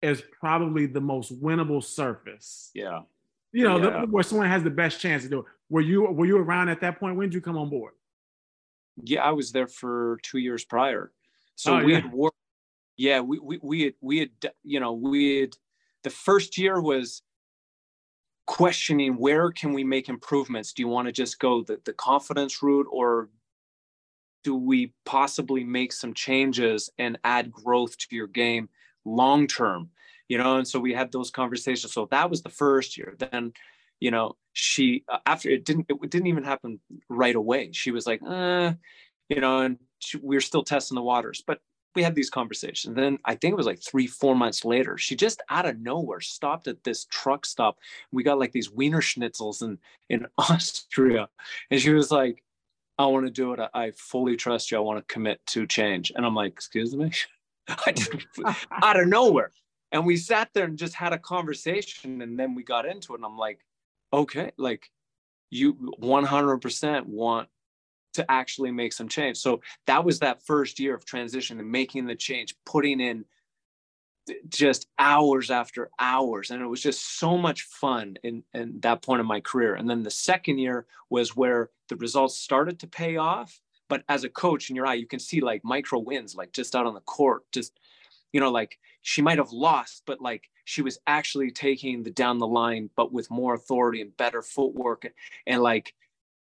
[0.00, 2.70] is probably the most winnable surface.
[2.72, 3.00] Yeah.
[3.52, 4.00] You know, yeah.
[4.02, 5.44] The, where someone has the best chance to do it.
[5.68, 7.16] Were you were you around at that point?
[7.16, 7.94] When did you come on board?
[9.02, 11.10] Yeah, I was there for two years prior.
[11.56, 12.00] So oh, we yeah.
[12.02, 12.36] had worked.
[12.96, 14.30] Yeah, we, we we had we had
[14.62, 15.56] you know we had
[16.04, 17.22] the first year was
[18.46, 20.72] questioning where can we make improvements.
[20.72, 23.30] Do you want to just go the, the confidence route or
[24.48, 28.68] do we possibly make some changes and add growth to your game
[29.04, 29.90] long term
[30.28, 33.52] you know and so we had those conversations so that was the first year then
[34.00, 37.70] you know she uh, after it didn't it didn't even happen right away.
[37.72, 38.72] She was like, uh,
[39.28, 41.60] you know, and she, we were still testing the waters, but
[41.94, 42.94] we had these conversations.
[42.96, 46.20] Then I think it was like three, four months later, she just out of nowhere
[46.20, 47.78] stopped at this truck stop.
[48.10, 49.78] We got like these Wiener schnitzels in
[50.10, 51.28] in Austria,
[51.70, 52.42] and she was like,
[52.98, 53.60] "I want to do it.
[53.72, 54.78] I, fully trust you.
[54.78, 57.12] I want to commit to change." And I'm like, "Excuse me."
[57.86, 58.10] I just
[58.82, 59.52] out of nowhere.
[59.92, 63.16] And we sat there and just had a conversation and then we got into it.
[63.16, 63.60] And I'm like,
[64.12, 64.90] okay, like
[65.50, 67.48] you 100% want
[68.14, 69.38] to actually make some change.
[69.38, 73.24] So that was that first year of transition and making the change, putting in
[74.48, 76.50] just hours after hours.
[76.50, 79.74] And it was just so much fun in, in that point of my career.
[79.74, 83.60] And then the second year was where the results started to pay off.
[83.88, 86.76] But as a coach in your eye, you can see like micro wins, like just
[86.76, 87.78] out on the court, just,
[88.32, 92.38] you know, like she might have lost, but like she was actually taking the down
[92.38, 95.10] the line, but with more authority and better footwork.
[95.46, 95.94] And like,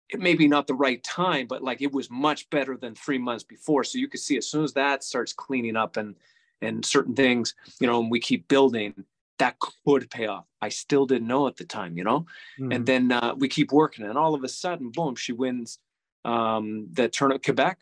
[0.09, 3.17] it may be not the right time, but like it was much better than three
[3.17, 3.83] months before.
[3.83, 6.15] So you could see as soon as that starts cleaning up and
[6.63, 8.93] and certain things, you know, and we keep building,
[9.39, 10.45] that could pay off.
[10.61, 12.21] I still didn't know at the time, you know,
[12.59, 12.71] mm-hmm.
[12.71, 15.79] and then uh, we keep working, and all of a sudden, boom, she wins
[16.25, 17.79] um, the tournament Quebec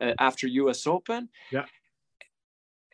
[0.00, 0.86] uh, after U.S.
[0.86, 1.28] Open.
[1.50, 1.64] Yeah,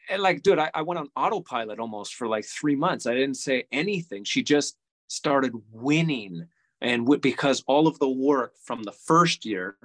[0.08, 3.06] and like, dude, I, I went on autopilot almost for like three months.
[3.06, 4.24] I didn't say anything.
[4.24, 4.76] She just
[5.08, 6.46] started winning.
[6.80, 9.76] And w- because all of the work from the first year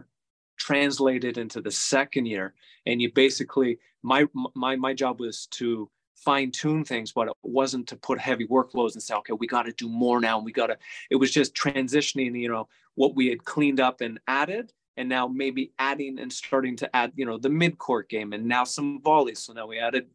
[0.60, 2.54] translated into the second year,
[2.86, 7.88] and you basically, my, my, my job was to fine tune things, but it wasn't
[7.88, 10.38] to put heavy workloads and say, okay, we got to do more now.
[10.38, 10.78] and We got to,
[11.10, 15.28] it was just transitioning, you know, what we had cleaned up and added and now
[15.28, 19.40] maybe adding and starting to add, you know, the mid-court game and now some volleys.
[19.40, 20.08] So now we added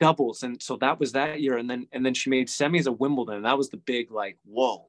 [0.00, 0.42] doubles.
[0.42, 1.56] And so that was that year.
[1.56, 3.36] And then and then she made semis at Wimbledon.
[3.36, 4.88] And that was the big like, whoa,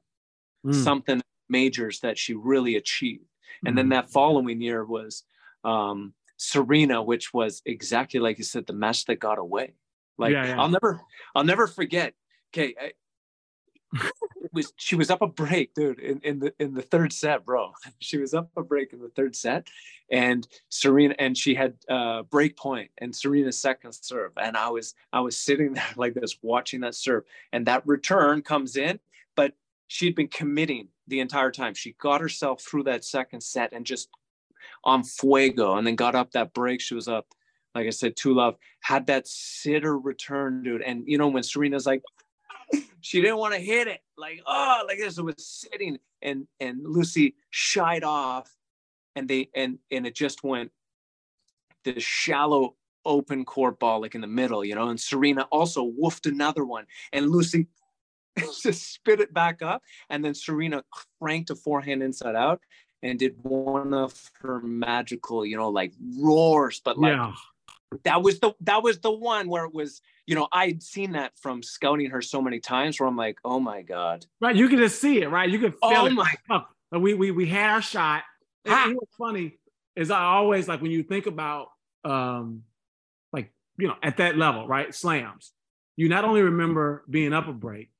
[0.64, 0.74] mm.
[0.74, 3.24] something majors that she really achieved.
[3.64, 5.24] And then that following year was
[5.64, 9.74] um Serena, which was exactly like you said, the match that got away.
[10.18, 10.60] Like yeah, yeah.
[10.60, 11.00] I'll never,
[11.34, 12.14] I'll never forget.
[12.54, 12.74] Okay,
[13.92, 17.44] it was she was up a break, dude, in, in the in the third set,
[17.44, 17.72] bro.
[18.00, 19.68] She was up a break in the third set,
[20.10, 24.94] and Serena and she had uh, break point and Serena's second serve, and I was
[25.12, 29.00] I was sitting there like this watching that serve, and that return comes in,
[29.34, 29.54] but
[29.88, 31.74] she'd been committing the entire time.
[31.74, 34.08] She got herself through that second set and just
[34.84, 36.80] on fuego, and then got up that break.
[36.80, 37.26] She was up
[37.74, 40.80] like I said, two love had that sitter return, dude.
[40.80, 42.02] And you know when Serena's like,
[43.00, 45.34] she didn't want to hit it like oh like this it was
[45.70, 48.50] sitting and and lucie shied off
[49.14, 50.70] and they and and it just went
[51.84, 56.28] this shallow open court ball like in the middle you know and serena also woofed
[56.28, 57.68] another one and lucie
[58.62, 60.82] just spit it back up and then serena
[61.20, 62.60] cranked a forehand inside out
[63.02, 67.32] and did one of her magical you know like roars but like yeah.
[68.04, 71.32] that was the that was the one where it was you know, I'd seen that
[71.38, 74.26] from scouting her so many times where I'm like, oh my God.
[74.40, 74.56] Right.
[74.56, 75.48] You can just see it, right?
[75.48, 76.12] You can feel oh it.
[76.12, 76.32] My.
[76.92, 78.24] We, we, we had our shot.
[78.64, 79.58] And what's funny
[79.94, 81.68] is I always like when you think about,
[82.04, 82.64] um,
[83.32, 84.92] like, you know, at that level, right?
[84.92, 85.52] Slams,
[85.96, 87.90] you not only remember being up a break,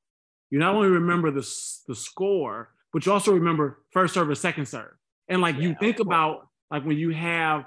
[0.51, 1.47] you not only remember the,
[1.89, 4.93] the score, but you also remember first serve or second serve.
[5.29, 7.65] And like yeah, you think about like when you have,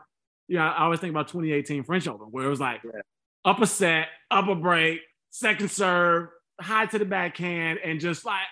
[0.47, 3.01] you know, I always think about 2018 French Open where it was like yeah
[3.45, 8.47] up a set, up a break, second serve, high to the backhand, and just like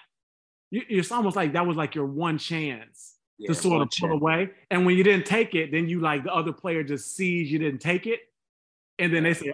[0.71, 4.09] you, it's almost like that was like your one chance yeah, to sort of pull
[4.09, 4.21] chance.
[4.21, 4.49] away.
[4.71, 7.59] And when you didn't take it, then you like the other player just sees you
[7.59, 8.19] didn't take it,
[8.99, 9.53] and then they say,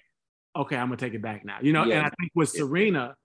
[0.55, 1.83] "Okay, I'm gonna take it back now." You know.
[1.83, 3.15] And I think with Serena,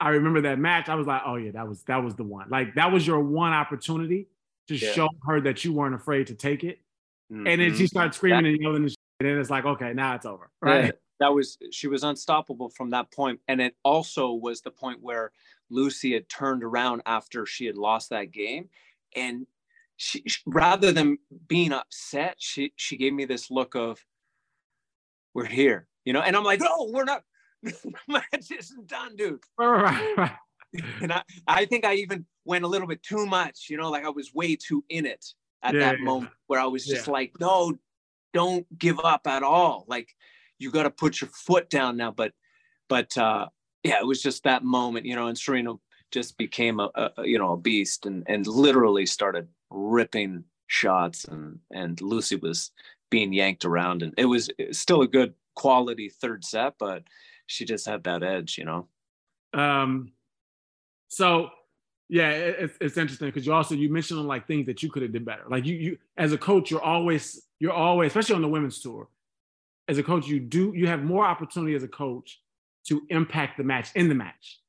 [0.00, 0.88] I remember that match.
[0.88, 2.48] I was like, "Oh yeah, that was that was the one.
[2.50, 4.28] Like that was your one opportunity
[4.68, 4.92] to yeah.
[4.92, 6.78] show her that you weren't afraid to take it."
[7.32, 7.46] Mm-hmm.
[7.46, 7.86] And then she mm-hmm.
[7.86, 11.34] started screaming that- and yelling, and then it's like, "Okay, now it's over." Right that
[11.34, 15.32] was she was unstoppable from that point and it also was the point where
[15.70, 18.68] lucie had turned around after she had lost that game
[19.16, 19.46] and
[19.96, 24.04] she, rather than being upset she she gave me this look of
[25.34, 27.24] we're here you know and i'm like no we're not
[28.08, 33.26] match isn't done dude and I, I think i even went a little bit too
[33.26, 35.24] much you know like i was way too in it
[35.62, 36.04] at yeah, that yeah.
[36.04, 37.12] moment where i was just yeah.
[37.12, 37.74] like no
[38.32, 40.14] don't give up at all like
[40.58, 42.10] you got to put your foot down now.
[42.10, 42.32] But,
[42.88, 43.46] but uh,
[43.82, 45.74] yeah, it was just that moment, you know, and Serena
[46.10, 51.58] just became a, a you know a beast and and literally started ripping shots and
[51.70, 52.70] and Lucie was
[53.10, 57.02] being yanked around and it was, it was still a good quality third set, but
[57.48, 58.86] she just had that edge, you know.
[59.52, 60.12] Um,
[61.08, 61.50] so
[62.08, 65.12] Yeah, it's, it's interesting because you also you mentioned like things that you could have
[65.12, 65.44] did better.
[65.48, 69.08] Like you you as a coach, you're always you're always especially on the women's tour.
[69.88, 72.40] As a coach, you do you have more opportunity as a coach
[72.88, 74.60] to impact the match in the match.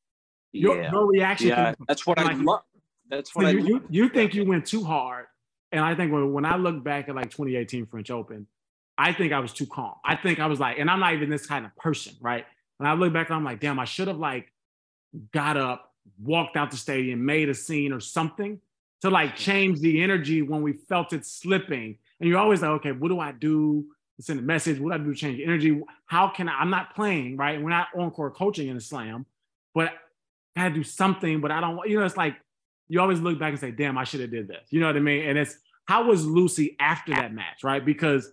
[0.52, 0.92] Your, yeah.
[0.92, 1.50] your reaction.
[1.50, 2.62] Yeah, that's what like, I love.
[3.10, 5.26] That's what so I you, you, you think you went too hard,
[5.72, 8.48] and I think when when I look back at like 2018 French Open,
[8.98, 9.94] I think I was too calm.
[10.04, 12.46] I think I was like, and I'm not even this kind of person, right?
[12.80, 14.52] When I look back, I'm like, damn, I should have like
[15.34, 18.60] got up, walked out the stadium, made a scene or something
[19.02, 21.98] to like change the energy when we felt it slipping.
[22.20, 24.80] And you're always like, okay, what do I do to send a message?
[24.80, 25.82] What do I do to change energy?
[26.06, 26.54] How can I?
[26.54, 27.62] I'm not playing, right?
[27.62, 29.26] We're not on-court coaching in a slam,
[29.76, 29.92] but
[30.56, 31.42] I had to do something.
[31.42, 32.38] But I don't, you know, it's like
[32.88, 34.68] you always look back and say, damn, I should have did this.
[34.70, 35.28] You know what I mean?
[35.28, 37.84] And it's how was Lucie after that match, right?
[37.84, 38.32] Because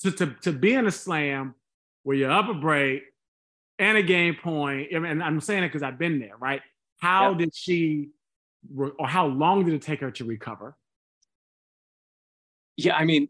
[0.00, 1.54] to, to, to be in a slam
[2.02, 3.04] where you're up a break
[3.78, 6.60] and a game point, and I'm saying it because I've been there, right?
[6.98, 7.38] How yep.
[7.38, 8.10] did she,
[8.76, 10.76] or how long did it take her to recover?
[12.76, 13.28] Yeah, I mean,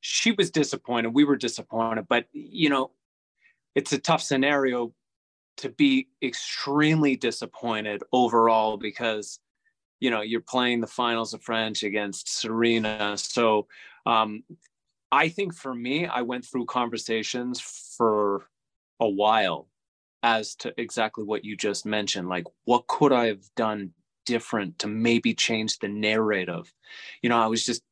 [0.00, 1.14] she was disappointed.
[1.14, 2.90] We were disappointed, but you know,
[3.74, 4.92] it's a tough scenario
[5.58, 9.40] to be extremely disappointed overall because
[10.00, 13.16] you know you're playing the finals of French against Serena.
[13.16, 13.66] So
[14.06, 14.42] um,
[15.12, 18.46] I think for me, I went through conversations for
[19.00, 19.68] a while
[20.22, 22.28] as to exactly what you just mentioned.
[22.28, 23.92] Like, what could I have done
[24.26, 26.72] different to maybe change the narrative?
[27.22, 27.82] You know, I was just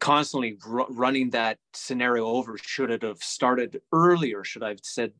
[0.00, 2.58] constantly r- running that scenario over.
[2.58, 4.42] Should it have started earlier?
[4.44, 5.12] Should I have said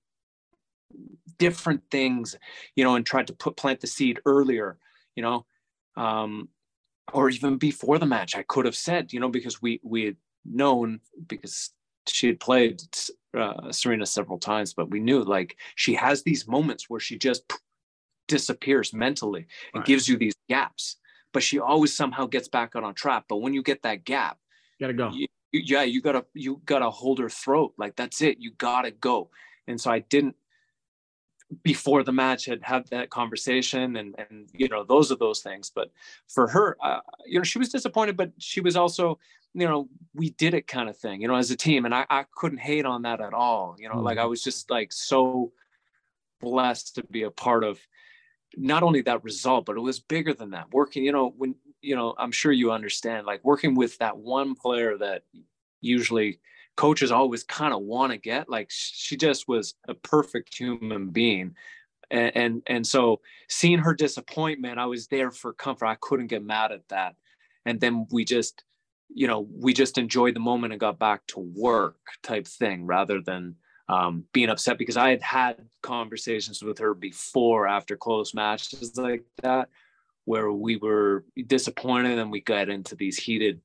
[1.39, 2.37] different things,
[2.77, 4.79] you know, and tried to put plant the seed earlier,
[5.15, 5.47] you know?
[5.97, 6.49] Um,
[7.13, 10.17] or even before the match, I could have said, you know, because we we had
[10.45, 11.71] known because
[12.09, 12.81] she had played
[13.37, 17.45] uh, Serena several times, but we knew like she has these moments where she just
[18.29, 19.87] disappears mentally and right.
[19.87, 20.97] gives you these gaps,
[21.33, 23.25] but she always somehow gets back on a track.
[23.29, 24.39] But when you get that gap,
[24.79, 25.11] you gotta go.
[25.11, 27.75] You, yeah, you gotta you gotta hold her throat.
[27.79, 28.39] Like that's it.
[28.39, 29.31] You gotta go.
[29.67, 30.37] And so I didn't
[31.63, 35.71] before the match had had that conversation and and you know those are those things
[35.73, 35.93] but
[36.27, 39.19] for her uh, you know she was disappointed but she was also
[39.55, 42.05] you know we did it kind of thing you know as a team and i,
[42.11, 44.05] I couldn't hate on that at all you know mm-hmm.
[44.05, 44.31] like i mm-hmm.
[44.31, 45.53] was just like so
[46.41, 47.79] blessed to be a part of
[48.57, 51.97] not only that result but it was bigger than that working you know when you
[51.97, 55.23] know i'm sure you understand like working with that one player that
[55.81, 56.39] usually
[56.77, 58.49] coaches always kind of want to get.
[58.49, 61.55] Like she just was a perfect human being.
[62.11, 65.87] And, and and so seeing her disappointment, I was there for comfort.
[65.87, 67.15] I couldn't get mad at that.
[67.65, 68.63] And then we just,
[69.13, 73.21] you know, we just enjoyed the moment and got back to work type thing rather
[73.21, 73.57] than
[73.89, 79.25] um, being upset because I had had conversations with her before after close matches like
[79.43, 79.69] that
[80.25, 83.61] where we were disappointed and we got into these heated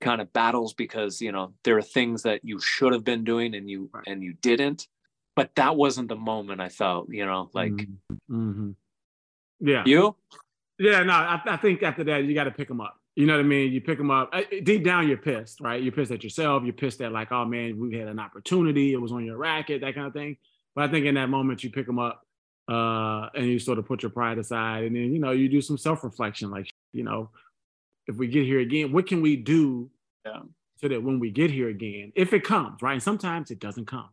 [0.00, 3.54] kind of battles because you know there are things that you should have been doing
[3.54, 4.86] and you and you didn't.
[5.36, 8.50] But that wasn't the moment i felt you know like mm-hmm.
[8.50, 8.70] mm-hmm.
[9.58, 9.82] yeah.
[9.84, 10.14] You?
[10.78, 13.34] Yeah no I, I think after that you got to pick them up you know
[13.34, 16.24] what i mean you pick them up deep down you're pissed right you're pissed at
[16.24, 19.36] yourself you're pissed at like oh man we had an opportunity it was on your
[19.36, 20.36] racket that kind of thing
[20.74, 22.22] but i think in that moment you pick them up
[22.66, 25.60] uh, and you sort of put your pride aside and then you know you do
[25.60, 27.28] some self-reflection like you know
[28.06, 29.90] if we get here again what can we do
[30.24, 30.40] yeah.
[30.80, 32.94] So that when we get here again, if it comes, right?
[32.94, 34.08] And sometimes it doesn't come.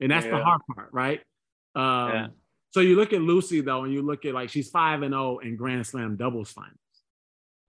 [0.00, 0.38] And that's yeah.
[0.38, 1.20] the hard part, right?
[1.74, 2.26] Um, yeah.
[2.70, 5.36] So you look at Lucie though, and you look at like she's five and zero
[5.36, 6.78] oh in Grand Slam doubles finals,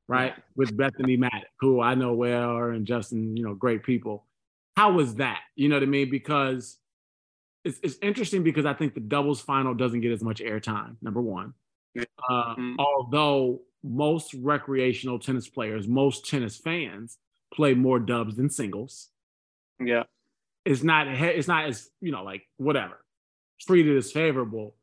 [0.07, 0.33] right?
[0.55, 4.25] With Bethanie Mattek, who I know well, and Justin, you know, great people.
[4.75, 5.41] How was that?
[5.55, 6.09] You know what I mean?
[6.09, 6.77] Because
[7.65, 10.95] it's, it's interesting because I think the doubles final doesn't get as much airtime.
[11.01, 11.53] Number one,
[11.97, 12.75] uh, mm-hmm.
[12.79, 17.17] although most recreational tennis players, most tennis fans
[17.53, 19.09] play more dubs than singles.
[19.83, 20.03] Yeah.
[20.65, 22.99] It's not it's not as, you know, like whatever.
[23.61, 24.75] Treated as favorable,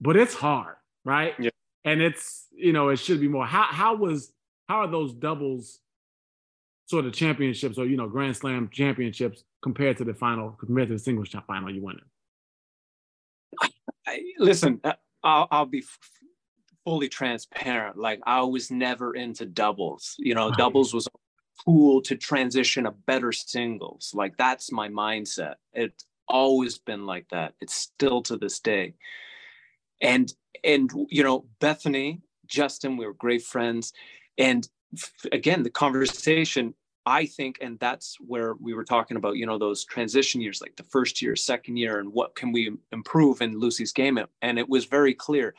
[0.00, 1.34] but it's hard, right?
[1.38, 1.50] Yeah.
[1.84, 3.46] And it's, you know, it should be more.
[3.46, 4.32] How how was
[4.70, 5.80] how are those doubles
[6.86, 10.94] sort of championships or you know, Grand Slam championships compared to the final, compared to
[10.94, 11.98] the singles final you won?
[14.06, 14.92] It listen, uh,
[15.24, 15.82] I'll, I'll be
[16.84, 17.96] fully transparent.
[17.96, 20.14] Like I was never into doubles.
[20.18, 24.12] You know, doubles was a tool to transition a better singles.
[24.14, 25.56] Like that's my mindset.
[25.72, 27.54] It's always been like that.
[27.60, 28.94] It's still to this day.
[30.00, 33.92] And and you know, bethanie Justin, we were great friends.
[34.40, 34.66] And
[35.30, 36.74] again, the conversation,
[37.06, 40.76] I think, and that's where we were talking about, you know, those transition years, like
[40.76, 44.18] the first year, second year, and what can we improve in Lucie's game.
[44.42, 45.54] And it was very clear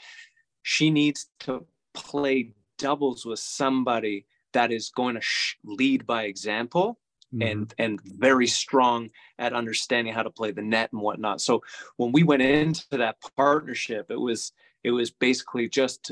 [0.64, 7.00] she needs to play doubles with somebody that is going to sh- lead by example
[7.34, 7.42] mm-hmm.
[7.42, 11.42] and and very strong at understanding how to play the net and whatnot.
[11.42, 11.62] So
[11.98, 14.52] when we went into that partnership, it was
[14.84, 16.12] it was basically just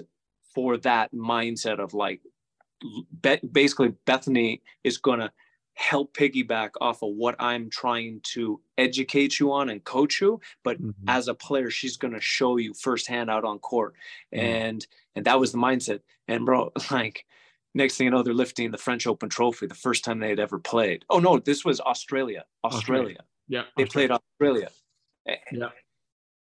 [0.53, 2.21] for that mindset of like
[3.21, 5.31] be- basically Bethanie is going to
[5.79, 10.41] help piggyback off of what I'm trying to educate you on and coach you.
[10.63, 11.07] But mm-hmm.
[11.07, 13.95] as a player, she's going to show you firsthand out on court.
[14.33, 14.45] Mm-hmm.
[14.45, 16.01] And, and that was the mindset.
[16.27, 17.25] And bro, like
[17.73, 20.39] next thing you know, they're lifting the French Open trophy the first time they had
[20.39, 21.05] ever played.
[21.09, 23.23] Oh no, this was Australia, Australia.
[23.47, 23.63] Yeah.
[23.77, 24.69] They played Australia.
[25.51, 25.69] Yeah.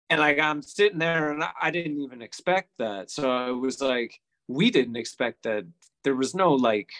[0.08, 3.10] And like, I'm sitting there and I didn't even expect that.
[3.10, 5.66] So it was like, we didn't expect that.
[6.06, 6.90] There was no like,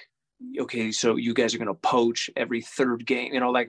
[0.59, 3.69] okay, so you guys are going to poach every third game, you know, like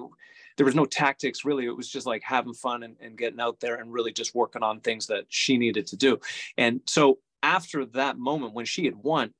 [0.58, 1.68] there was no tactics really.
[1.68, 4.64] It was just like having fun and, and getting out there and really just working
[4.64, 6.20] on things that she needed to do.
[6.58, 9.36] And so after that moment when she had won,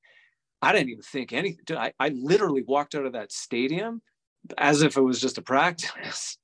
[0.62, 1.76] I didn't even think anything.
[1.76, 4.04] I, I literally walked out of that stadium
[4.56, 6.38] as if it was just a practice.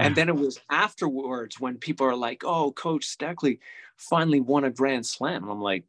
[0.00, 3.58] And then it was afterwards when people are like, oh, Coach Steckley
[3.98, 5.42] finally won a Grand Slam.
[5.42, 5.84] And I'm like,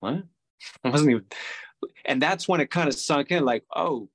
[0.00, 0.24] what?
[0.84, 1.24] I wasn't even
[2.04, 4.08] and that's when it kind of sunk in like oh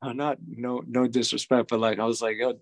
[0.00, 2.60] I'm not no no disrespect but like i was like oh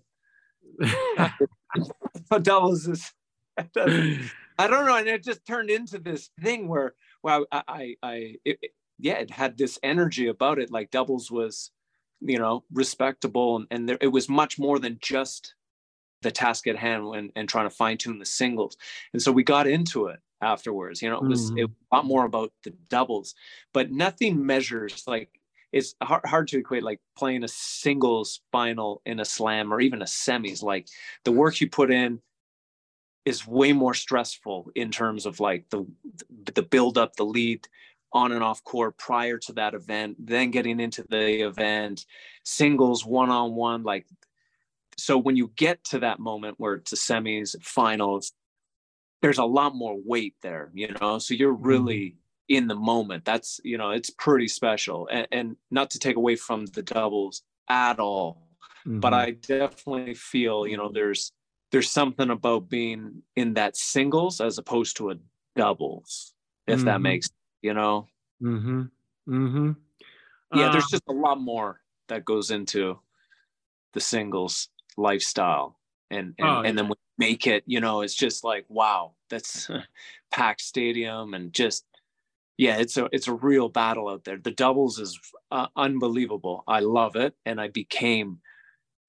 [2.41, 3.11] doubles is
[3.57, 4.21] this?
[4.59, 6.93] I don't know and it just turned into this thing where
[7.23, 8.59] well i i, I it,
[8.99, 11.71] yeah it had this energy about it like doubles was
[12.21, 15.53] you know respectable and, and there, it was much more than just
[16.21, 18.77] the task at hand and, and trying to fine tune the singles.
[19.13, 21.01] And so we got into it afterwards.
[21.01, 21.63] You know, it was mm.
[21.63, 23.35] it, a lot more about the doubles,
[23.73, 25.29] but nothing measures like
[25.71, 30.01] it's hard, hard to equate like playing a singles final in a slam or even
[30.01, 30.63] a semis.
[30.63, 30.87] Like
[31.23, 32.19] the work you put in
[33.25, 35.85] is way more stressful in terms of like the
[36.53, 37.67] the build up, the lead
[38.13, 42.05] on and off court prior to that event, then getting into the event,
[42.43, 44.05] singles one on one, like
[44.97, 48.33] so when you get to that moment where it's a semis, finals,
[49.27, 51.19] there's a lot more weight there, you know.
[51.19, 51.67] So you're mm-hmm.
[51.67, 52.15] really
[52.47, 53.25] in the moment.
[53.25, 55.09] That's you know, it's pretty special.
[55.11, 58.47] And, and not to take away from the doubles at all,
[58.87, 59.01] mm-hmm.
[59.01, 61.33] but I definitely feel you know there's
[61.73, 65.15] there's something about being in that singles as opposed to a
[65.57, 66.33] doubles,
[66.65, 66.85] if mm-hmm.
[66.85, 67.29] that makes
[67.61, 68.07] you know.
[68.41, 68.83] Mm-hmm.
[69.27, 69.71] Mm-hmm.
[70.55, 72.97] Yeah, uh, there's just a lot more that goes into
[73.91, 75.77] the singles lifestyle
[76.09, 79.69] and and, oh, and then we make it you know it's just like wow that's
[80.31, 81.85] packed stadium and just
[82.57, 84.37] yeah it's a it's a real battle out there.
[84.37, 85.19] The doubles is
[85.51, 86.63] uh, unbelievable.
[86.67, 87.33] I love it.
[87.45, 88.39] And i became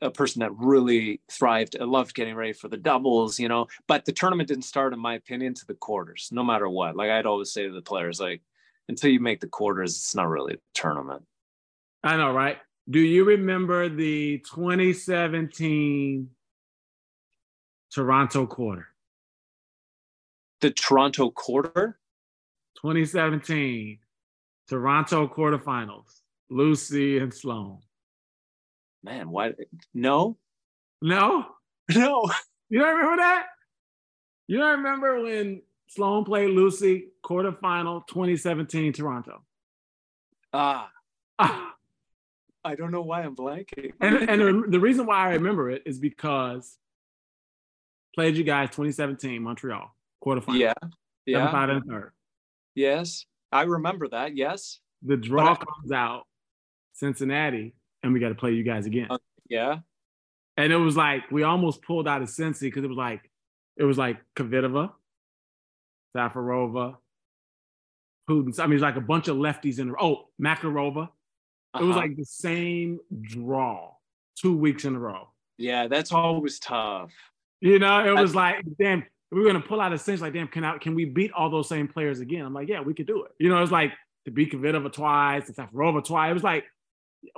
[0.00, 1.76] a person that really thrived.
[1.80, 5.00] I loved getting ready for the doubles you know but the tournament didn't start in
[5.00, 6.96] my opinion to the quarters no matter what.
[6.96, 8.42] Like i'd always say to the players like
[8.88, 11.24] until you make the quarters it's not really a tournament.
[12.02, 12.58] I know right?
[12.88, 16.30] Do you remember the 2017
[17.90, 18.88] Toronto quarter.
[20.60, 21.98] The Toronto quarter?
[22.82, 23.98] 2017,
[24.68, 27.80] Toronto quarterfinals, Lucie and Sloane.
[29.02, 29.52] Man, why?
[29.94, 30.36] No.
[31.02, 31.46] No?
[31.90, 32.28] No.
[32.68, 33.46] You don't remember that?
[34.46, 39.42] You don't remember when Sloane played Lucie quarterfinal 2017 Toronto?
[40.52, 40.90] Ah.
[41.38, 41.74] ah.
[42.64, 43.92] I don't know why I'm blanking.
[44.02, 46.76] and and the reason why I remember it is because
[48.18, 49.94] Played you guys 2017 Montreal
[50.24, 50.58] quarterfinal.
[50.58, 50.72] Yeah.
[51.26, 51.50] Yeah.
[51.50, 52.12] Five and third.
[52.74, 53.26] Yes.
[53.52, 54.36] I remember that.
[54.36, 54.80] Yes.
[55.02, 56.24] The draw comes out
[56.92, 59.06] Cincinnati, and we got to play you guys again.
[59.10, 59.78] Uh, yeah.
[60.56, 63.30] And it was like we almost pulled out of Cincy because it was like
[63.76, 64.90] it was like Kvitova,
[66.16, 66.96] Safarova,
[68.28, 68.58] Putin.
[68.58, 69.94] I mean, it's like a bunch of lefties in.
[70.00, 71.04] Oh, Makarova.
[71.04, 71.84] Uh-huh.
[71.84, 72.06] It was uh-huh.
[72.06, 73.92] like the same draw
[74.36, 75.28] two weeks in a row.
[75.58, 77.12] Yeah, that's always tough.
[77.60, 80.48] You know, it was like, damn, we are gonna pull out a cinch like, damn,
[80.48, 82.44] can I, can we beat all those same players again?
[82.44, 83.32] I'm like, yeah, we could do it.
[83.38, 83.92] You know, it's like
[84.24, 86.30] to beat Kvitova twice, and Safarova twice.
[86.30, 86.64] It was like,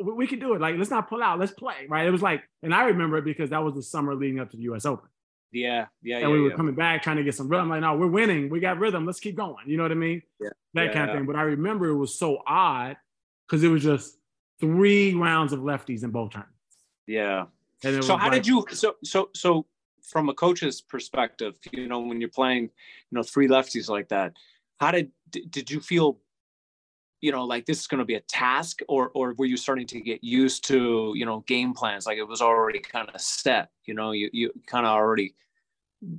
[0.03, 0.61] we, we could do it.
[0.61, 2.07] Like, let's not pull out, let's play, right?
[2.07, 4.57] It was like, and I remember it because that was the summer leading up to
[4.57, 4.84] the U.S.
[4.86, 5.09] Open.
[5.53, 6.57] Yeah, yeah, and yeah, we were yeah.
[6.57, 7.64] coming back trying to get some rhythm.
[7.64, 8.51] I'm like, no, we're winning.
[8.51, 9.05] We got rhythm.
[9.05, 9.66] Let's keep going.
[9.66, 10.22] You know what I mean?
[10.41, 11.26] Yeah, that yeah, kind of thing.
[11.26, 12.97] But I remember it was so odd
[13.49, 14.16] because it was just
[14.61, 16.55] three rounds of lefties in both tournaments.
[17.09, 17.47] Yeah.
[17.82, 18.64] so how like, did you?
[18.70, 19.66] So so so
[20.03, 22.71] from a coach's perspective, you know, when you're playing, you
[23.13, 24.35] know, three lefties like that,
[24.79, 26.19] how did did you feel,
[27.21, 29.87] you know, like this is going to be a task, or or were you starting
[29.89, 33.71] to get used to, you know, game plans, like it was already kind of set,
[33.85, 35.35] you know, you you kind of already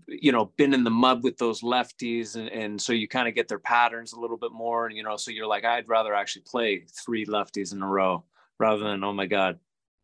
[0.07, 3.33] you know been in the mud with those lefties and, and so you kind of
[3.33, 6.13] get their patterns a little bit more and you know so you're like i'd rather
[6.13, 8.23] actually play three lefties in a row
[8.59, 9.59] rather than oh my god.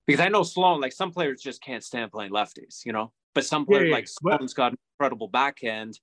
[0.08, 3.46] Because i know sloane like some players just can't stand playing lefties you know but
[3.46, 3.96] some players yeah, yeah.
[3.96, 6.00] like sloane's got an incredible backhand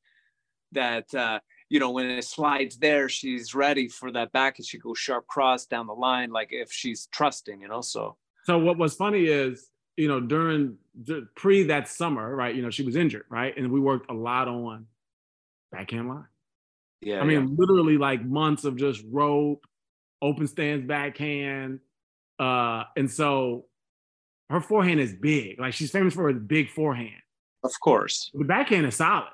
[0.73, 4.79] that uh you know when it slides there she's ready for that back and she
[4.79, 8.77] goes sharp cross down the line like if she's trusting you know so so what
[8.77, 12.55] was funny is you know, during the, pre that summer, right?
[12.55, 13.57] You know, she was injured, right?
[13.57, 14.87] And we worked a lot on
[15.71, 16.27] backhand line.
[17.01, 17.21] Yeah.
[17.21, 17.55] I mean, yeah.
[17.57, 19.67] literally like months of just rope,
[20.23, 21.81] open stance backhand.
[22.39, 23.67] Uh, and so
[24.55, 25.59] her forehand is big.
[25.59, 27.21] Like she's famous for a big forehand.
[27.65, 28.31] Of course.
[28.33, 29.31] The backhand is solid.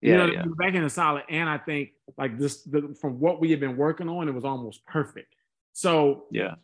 [0.00, 0.42] Yeah, you know, yeah.
[0.42, 1.22] the backhand is solid.
[1.30, 4.44] And I think like this the, from what we had been working on, it was
[4.44, 5.32] almost perfect.
[5.72, 6.56] So yeah,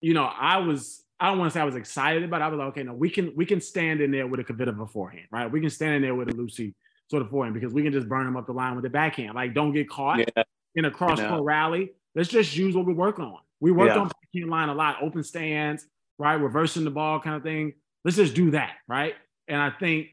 [0.00, 2.42] you know, I was I don't want to say I was excited about.
[2.42, 2.44] It.
[2.44, 4.88] I was like, okay, no, we can we can stand in there with a Kvitova
[4.88, 5.50] forehand, right?
[5.50, 6.74] We can stand in there with a Lucie
[7.10, 9.34] sort of forehand because we can just burn them up the line with the backhand.
[9.34, 10.44] Like, don't get caught yeah.
[10.76, 11.90] in a cross court rally.
[12.14, 13.38] Let's just use what we work on.
[13.58, 14.02] We worked yeah.
[14.02, 15.84] on backhand line a lot, open stance,
[16.20, 17.74] right, reversing the ball kind of thing.
[18.04, 19.14] Let's just do that, right?
[19.48, 20.08] And I think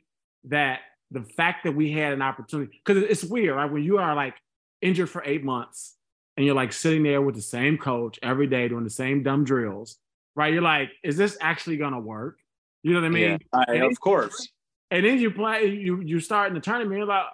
[0.46, 0.80] that
[1.12, 3.72] the fact that we had an opportunity, because it's weird, right?
[3.72, 4.36] When you are like
[4.82, 5.96] injured for eight months
[6.36, 9.44] and you're like sitting there with the same coach every day doing the same dumb
[9.44, 9.98] drills
[10.38, 10.54] right?
[10.54, 12.38] You're like, is this actually gonna work?
[12.84, 13.40] You know what I mean?
[13.54, 14.48] Yeah, I, of course.
[14.92, 16.96] And then you play, you you start in the tournament.
[16.96, 17.26] You're like,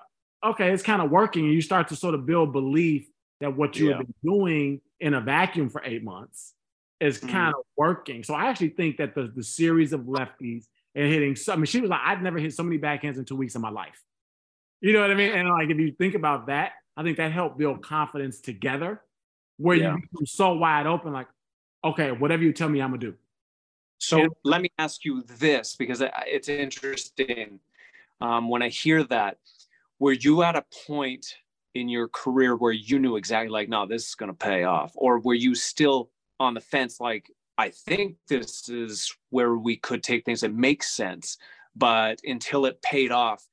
[0.43, 3.05] okay, it's kind of working, and you start to sort of build belief
[3.41, 3.97] that what you yeah.
[3.97, 6.53] have been doing in a vacuum for eight months
[7.04, 7.30] is mm-hmm.
[7.30, 8.24] kind of working.
[8.24, 11.36] So I actually think that the the series of lefties and hitting.
[11.36, 13.56] So, I mean, she was like, I've never hit so many backhands in two weeks
[13.56, 14.01] in my life.
[14.82, 15.32] You know what I mean?
[15.32, 19.01] And like, if you think about that, I think that helped build confidence together,
[19.58, 19.95] where yeah.
[19.95, 21.28] you become so wide open, like,
[21.84, 23.14] okay, whatever you tell me, I'm gonna do.
[23.97, 27.60] So and- let me ask you this because it's interesting.
[28.22, 29.38] Um, when I hear that,
[29.99, 31.26] were you at a point
[31.74, 35.20] in your career where you knew exactly like, no, this is gonna pay off, or
[35.20, 40.26] were you still on the fence, like, I think this is where we could take
[40.26, 41.38] things that make sense,
[41.76, 43.46] but until it paid off,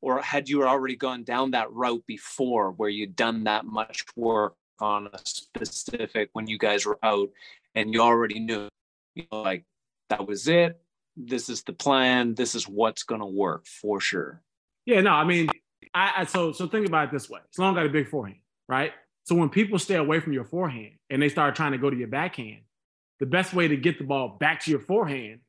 [0.00, 4.54] or had you already gone down that route before where you'd done that much work
[4.80, 7.30] on a specific when you guys were out
[7.74, 8.68] and you already knew,
[9.14, 9.64] you know, like
[10.10, 10.78] that was it.
[11.16, 12.34] This is the plan.
[12.34, 14.42] This is what's going to work for sure.
[14.84, 15.48] Yeah, no, I mean,
[15.94, 17.40] I, I so so think about it this way.
[17.52, 18.92] Sloane got a big forehand, right?
[19.24, 21.96] So when people stay away from your forehand and they start trying to go to
[21.96, 22.60] your backhand,
[23.20, 25.40] the best way to get the ball back to your forehand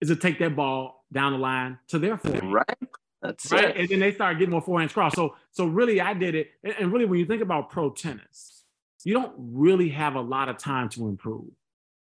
[0.00, 2.52] is to take that ball down the line to their forehand.
[2.52, 2.78] Right.
[3.22, 3.64] That's right.
[3.70, 3.76] It.
[3.76, 5.16] And then they start getting more forehands crossed.
[5.16, 6.50] So so really I did it.
[6.64, 8.64] And really when you think about pro tennis,
[9.04, 11.50] you don't really have a lot of time to improve.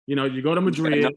[0.07, 1.13] You know, you go to Madrid.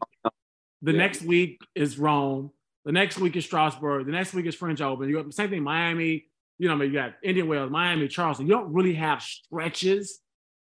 [0.83, 0.97] The yeah.
[0.97, 2.51] next week is Rome.
[2.85, 4.05] The next week is Strasbourg.
[4.05, 5.09] The next week is French Open.
[5.09, 6.26] You got same thing, Miami.
[6.59, 8.47] You know, I mean, you got Indian Wells, Miami, Charleston.
[8.47, 10.21] You don't really have stretches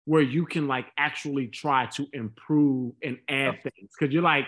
[0.05, 4.45] where you can like actually try to improve and add things because you're like,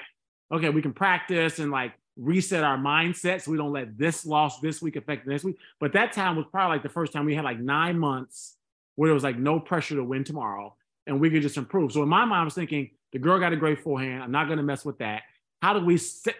[0.52, 4.60] okay, we can practice and like reset our mindset so we don't let this loss
[4.60, 5.58] this week affect the next week.
[5.80, 8.56] But that time was probably like the first time we had like nine months
[8.96, 10.76] where there was like no pressure to win tomorrow
[11.08, 11.92] and we could just improve.
[11.92, 14.22] So in my mind, I was thinking, the girl got a great forehand.
[14.24, 15.24] I'm not going to mess with that.
[15.62, 16.36] How do we set,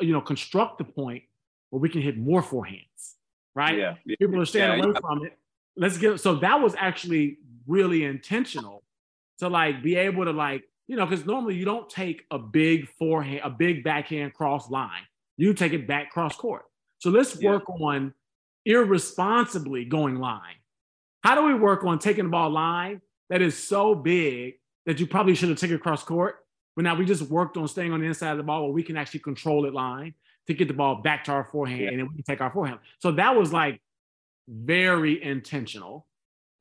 [0.00, 1.24] you know, construct the point
[1.70, 3.13] where we can hit more forehands,
[3.54, 3.78] right?
[3.78, 3.94] Yeah.
[4.18, 5.00] People are staying yeah, away yeah.
[5.00, 5.38] from it.
[5.76, 8.82] Let's get so that was actually really intentional
[9.38, 12.88] to like be able to like, you know, because normally you don't take a big
[12.98, 15.02] forehand, a big backhand cross line.
[15.36, 16.62] You take it back cross court.
[16.98, 18.14] So let's work on
[18.64, 20.56] irresponsibly going line.
[21.22, 23.00] How do we work on taking the ball line
[23.30, 24.54] that is so big
[24.86, 26.36] that you probably should have taken across court.
[26.76, 28.82] But now we just worked on staying on the inside of the ball where we
[28.82, 30.14] can actually control it line
[30.46, 31.88] to get the ball back to our forehand yeah.
[31.88, 32.80] and then we can take our forehand.
[32.98, 33.80] So that was like
[34.48, 36.06] very intentional.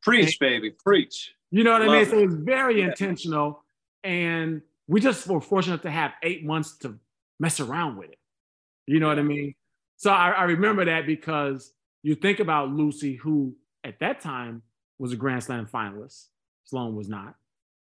[0.01, 1.33] Preach, and, baby, preach.
[1.51, 2.01] You know what Love I mean?
[2.01, 2.09] It.
[2.09, 2.87] So it was very yeah.
[2.87, 3.63] intentional.
[4.03, 6.99] And we just were fortunate to have eight months to
[7.39, 8.19] mess around with it.
[8.85, 9.55] You know what I mean?
[9.97, 14.61] So I, I remember that because you think about Lucie, who at that time
[14.99, 16.27] was a Grand Slam finalist.
[16.65, 17.35] Sloane was not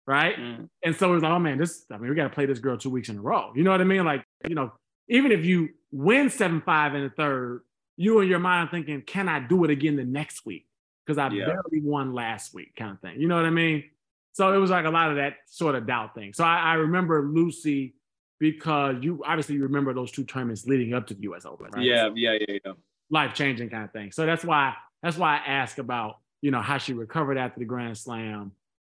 [0.06, 0.36] right?
[0.36, 0.68] Mm.
[0.82, 2.58] And so it was like, oh man, this, I mean, we got to play this
[2.58, 3.52] girl two weeks in a row.
[3.54, 4.04] You know what I mean?
[4.04, 4.72] Like, you know,
[5.08, 7.62] even if you win 7 5 in the third,
[7.96, 10.66] you in your mind thinking, can I do it again the next week?
[11.06, 11.46] Because I yeah.
[11.46, 13.20] barely won last week, kind of thing.
[13.20, 13.84] You know what I mean?
[14.32, 16.32] So it was like a lot of that sort of doubt thing.
[16.32, 17.94] So I, I remember Lucie
[18.40, 21.84] because you obviously you remember those two tournaments leading up to the US Open, right?
[21.84, 22.72] Yeah, yeah, yeah, yeah.
[23.10, 24.10] Life changing kind of thing.
[24.10, 27.66] So that's why that's why I ask about, you know, how she recovered after the
[27.66, 28.52] Grand Slam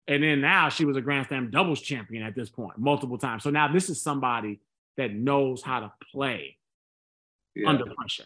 [0.10, 3.44] and then now she was a Grand Slam doubles champion at this point, multiple times.
[3.44, 4.60] So now this is somebody
[4.98, 6.58] that knows how to play
[7.62, 7.70] yeah.
[7.70, 8.26] under pressure.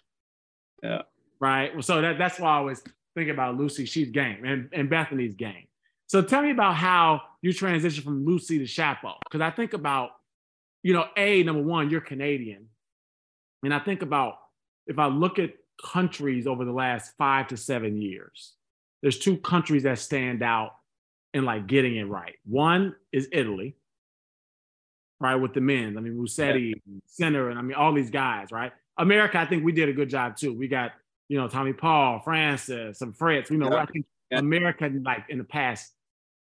[0.81, 1.01] Yeah.
[1.43, 1.83] right?
[1.83, 2.81] So that, that's why I always
[3.15, 3.85] think about Lucie.
[3.85, 5.67] She's game and, and Bethanie's game.
[6.07, 9.15] So tell me about how you transition from Lucie to Shapo.
[9.25, 10.11] Because I think about,
[10.83, 12.67] you know, A, number one, you're Canadian.
[13.63, 14.35] And I think about
[14.87, 15.51] if I look at
[15.83, 18.53] countries over the last five to seven years,
[19.01, 20.75] there's two countries that stand out
[21.33, 22.35] in like getting it right.
[22.45, 23.75] One is Italy,
[25.19, 25.97] right, with the men.
[25.97, 26.99] I mean, Musetti, yeah.
[27.07, 28.71] Sinner, and I mean, all these guys, right?
[28.97, 30.53] America, I think we did a good job too.
[30.53, 30.91] We got,
[31.27, 33.49] you know, Tommy Paul, Frances, some Fritz.
[33.49, 33.81] You know, yeah.
[33.81, 34.39] I think yeah.
[34.39, 35.91] America, like in the past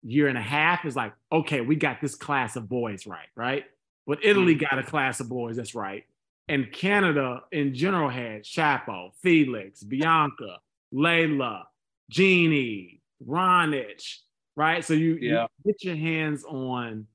[0.02, 3.64] year and a half, is like, okay, we got this class of boys right, right?
[4.06, 4.76] But Italy mm-hmm.
[4.76, 6.04] got a class of boys that's right.
[6.48, 10.58] And Canada in general had Shapo, Felix, Bianca,
[10.92, 11.62] Leylah,
[12.10, 14.02] Genie, Raonic,
[14.56, 14.84] right?
[14.84, 15.46] So you, yeah.
[15.64, 17.06] you get your hands on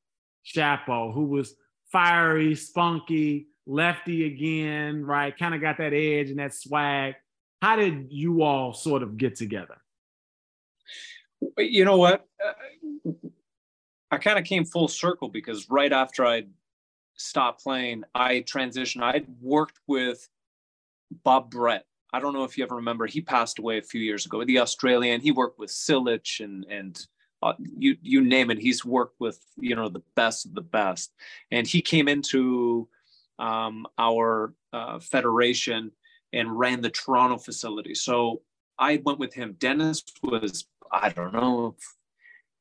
[0.44, 1.54] Shapo, who was
[1.92, 5.38] fiery, spunky, lefty again, right?
[5.38, 7.16] Kind of got that edge and that swag.
[7.62, 9.78] How did you all sort of get together?
[11.58, 12.26] You know what?
[12.44, 13.12] Uh,
[14.12, 16.46] I kind of came full circle because right after I
[17.16, 19.04] stopped playing, I transitioned.
[19.04, 20.28] I'd worked with
[21.24, 21.86] Bob Brett.
[22.12, 23.06] I don't know if you ever remember.
[23.06, 24.44] He passed away a few years ago.
[24.44, 25.22] The Australian.
[25.22, 27.06] He worked with Cilic and and
[27.44, 28.58] uh, you you name it.
[28.58, 31.14] He's worked with you know the best of the best,
[31.52, 32.90] and he came into
[33.40, 35.92] um, our uh, federation
[36.34, 37.96] and ran the Toronto facility.
[37.96, 38.42] So
[38.78, 39.56] I went with him.
[39.58, 41.76] Denis was I don't know,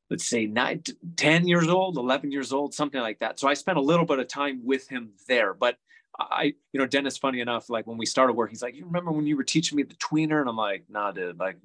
[0.09, 0.83] let's say nine,
[1.15, 3.39] 10 years old, 11 years old, something like that.
[3.39, 5.77] So I spent a little bit of time with him there, but
[6.19, 9.11] I, you know, Denis, funny enough, like when we started work, he's like, you remember
[9.11, 10.41] when you were teaching me the tweener?
[10.41, 11.57] And I'm like, nah, dude, like,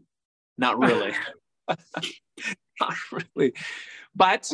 [0.56, 1.12] not really.
[2.80, 3.54] not really.
[4.14, 4.50] But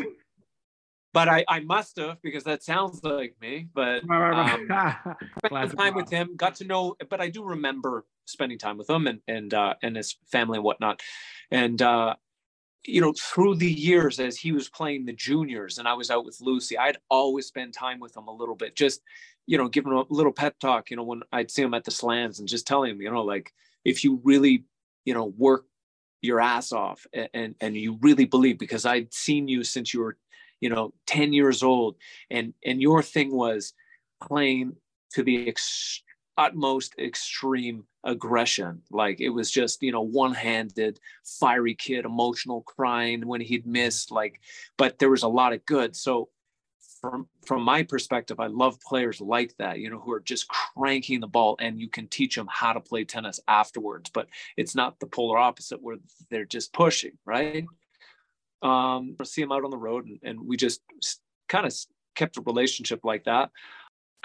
[1.12, 3.68] but I, I must have because that sounds like me.
[3.74, 4.68] But um,
[5.46, 6.96] spent time with him, got to know.
[7.08, 10.64] But I do remember spending time with him and and uh, and his family and
[10.64, 11.00] whatnot.
[11.50, 12.14] And uh,
[12.84, 16.24] you know, through the years as he was playing the juniors and I was out
[16.24, 19.02] with Lucie, I'd always spend time with him a little bit, just
[19.46, 20.90] you know, giving him a little pet talk.
[20.90, 23.22] You know, when I'd see him at the slams and just telling him, you know,
[23.22, 23.52] like
[23.84, 24.64] if you really,
[25.04, 25.64] you know, work
[26.22, 30.00] your ass off and, and, and you really believe because I'd seen you since you
[30.00, 30.18] were,
[30.60, 31.96] you know, 10 years old
[32.30, 33.72] and and your thing was
[34.22, 34.76] playing
[35.12, 36.02] to the ex-
[36.36, 43.42] utmost extreme aggression like it was just you know one-handed fiery kid emotional crying when
[43.42, 44.40] he'd missed like
[44.78, 46.30] but there was a lot of good so
[47.00, 51.20] from from my perspective, I love players like that, you know, who are just cranking
[51.20, 54.10] the ball and you can teach them how to play tennis afterwards.
[54.10, 55.96] But it's not the polar opposite where
[56.30, 57.64] they're just pushing, right?
[58.62, 60.82] Um, see him out on the road, and, and we just
[61.48, 61.74] kind of
[62.14, 63.50] kept a relationship like that.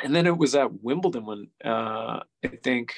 [0.04, 2.94] And then it was at Wimbledon when uh, I think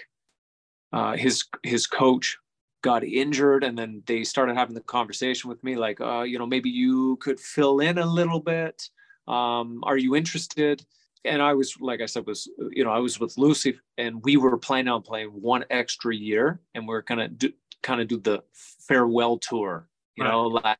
[0.93, 2.37] uh, his his coach
[2.81, 6.45] got injured and then they started having the conversation with me like uh, you know
[6.45, 8.89] maybe you could fill in a little bit
[9.27, 10.85] um, are you interested
[11.25, 14.37] and i was like i said was you know i was with lucie and we
[14.37, 18.19] were planning on playing one extra year and we are gonna do kind of do
[18.19, 18.41] the
[18.87, 20.31] farewell tour you right.
[20.31, 20.77] know like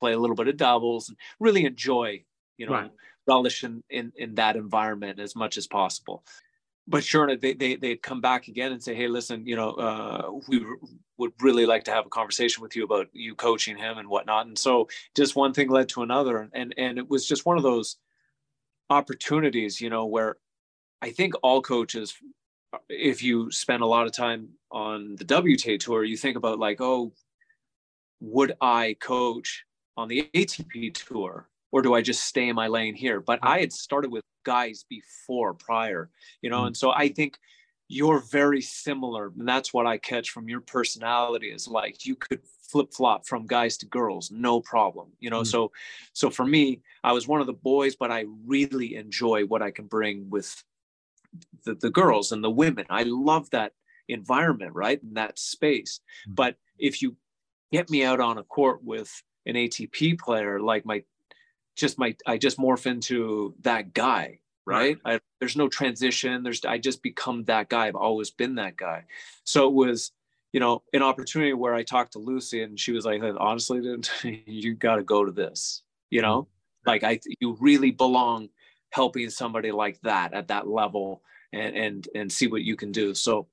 [0.00, 2.22] play a little bit of doubles and really enjoy
[2.56, 2.90] you know right.
[3.26, 6.24] relish in, in in that environment as much as possible
[6.86, 10.30] but sure they, they they'd come back again and say hey listen you know uh,
[10.48, 10.64] we
[11.18, 14.46] would really like to have a conversation with you about you coaching him and whatnot.
[14.46, 16.48] And so just one thing led to another.
[16.52, 17.96] And, and it was just one of those
[18.88, 20.36] opportunities, you know, where
[21.02, 22.14] I think all coaches,
[22.88, 26.80] if you spend a lot of time on the WTA tour, you think about like,
[26.80, 27.12] oh,
[28.20, 29.64] would I coach
[29.98, 31.48] on the ATP tour?
[31.70, 33.20] Or do I just stay in my lane here?
[33.20, 36.08] But I had started with guys before prior,
[36.40, 37.38] you know, and so I think
[37.88, 42.40] you're very similar and that's what i catch from your personality is like you could
[42.70, 45.44] flip flop from guys to girls no problem you know mm-hmm.
[45.44, 45.72] so
[46.12, 49.70] so for me i was one of the boys but i really enjoy what i
[49.70, 50.62] can bring with
[51.64, 53.72] the, the girls and the women i love that
[54.08, 56.34] environment right And that space mm-hmm.
[56.34, 57.16] but if you
[57.72, 61.02] get me out on a court with an atp player like my
[61.74, 64.38] just my i just morph into that guy
[64.68, 64.98] right?
[65.02, 66.42] I, there's no transition.
[66.42, 67.86] There's I just become that guy.
[67.86, 69.04] I've always been that guy.
[69.44, 70.12] So it was,
[70.52, 74.06] you know, an opportunity where I talked to Lucie and she was like, honestly, dude,
[74.46, 75.82] you got to go to this.
[76.10, 76.48] You know,
[76.84, 78.50] like I, you really belong
[78.90, 81.22] helping somebody like that at that level
[81.54, 83.14] and and and see what you can do.
[83.14, 83.46] So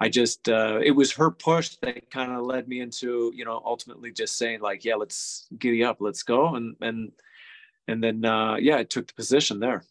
[0.00, 3.62] I just uh, it was her push that kind of led me into you know
[3.64, 7.12] ultimately just saying like yeah let's giddy up let's go and and
[7.88, 9.84] and then uh, yeah I took the position there.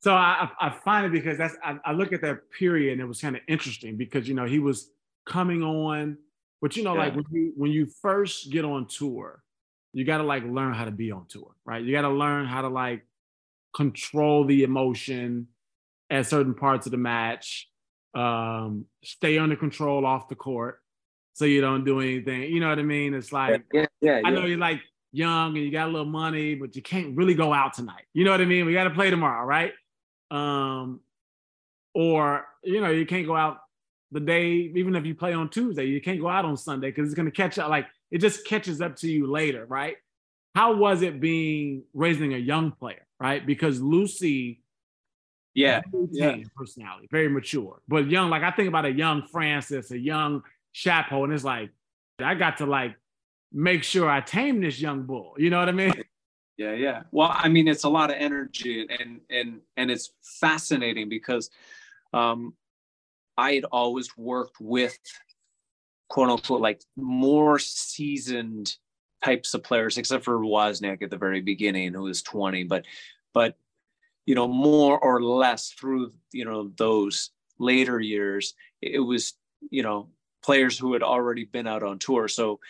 [0.00, 3.04] So I, I find it because that's I, I, look at that period and it
[3.04, 4.90] was kind of interesting because you know he was
[5.26, 6.18] coming on.
[6.62, 7.00] But you know, yeah.
[7.00, 9.42] like when you when you first get on tour,
[9.92, 11.82] you got to like learn how to be on tour, right?
[11.82, 13.04] You got to learn how to like
[13.74, 15.48] control the emotion
[16.10, 17.68] at certain parts of the match,
[18.14, 20.80] um, stay under control off the court,
[21.34, 22.42] so you don't do anything.
[22.42, 23.14] You know what I mean?
[23.14, 24.80] It's like yeah, yeah, I know you're like
[25.12, 28.04] young and you got a little money, but you can't really go out tonight.
[28.12, 28.66] You know what I mean?
[28.66, 29.72] We got to play tomorrow, right?
[30.30, 31.00] Um,
[31.94, 33.58] or you know, you can't go out
[34.10, 37.06] the day, even if you play on Tuesday, you can't go out on Sunday because
[37.06, 37.68] it's gonna catch up.
[37.68, 39.96] Like it just catches up to you later, right?
[40.54, 43.44] How was it being raising a young player, right?
[43.44, 44.62] Because Lucy,
[45.58, 45.80] yeah,
[46.12, 46.36] yeah.
[46.54, 48.30] personality, very mature, but young.
[48.30, 50.42] Like I think about a young Frances, a young
[50.74, 51.70] Shapo, and it's like
[52.20, 52.96] I got to like
[53.52, 55.34] make sure I tame this young bull.
[55.36, 55.94] You know what I mean?
[56.58, 57.02] Yeah, yeah.
[57.12, 61.50] Well, I mean, it's a lot of energy, and and and it's fascinating because
[62.12, 62.52] um,
[63.36, 64.98] I had always worked with
[66.08, 68.74] quote unquote like more seasoned
[69.24, 72.84] types of players, except for Wozniak at the very beginning, who was 20, but
[73.32, 73.56] but
[74.28, 78.52] you know, more or less through you know those later years,
[78.82, 79.32] it was
[79.70, 80.10] you know
[80.42, 82.28] players who had already been out on tour.
[82.28, 82.60] So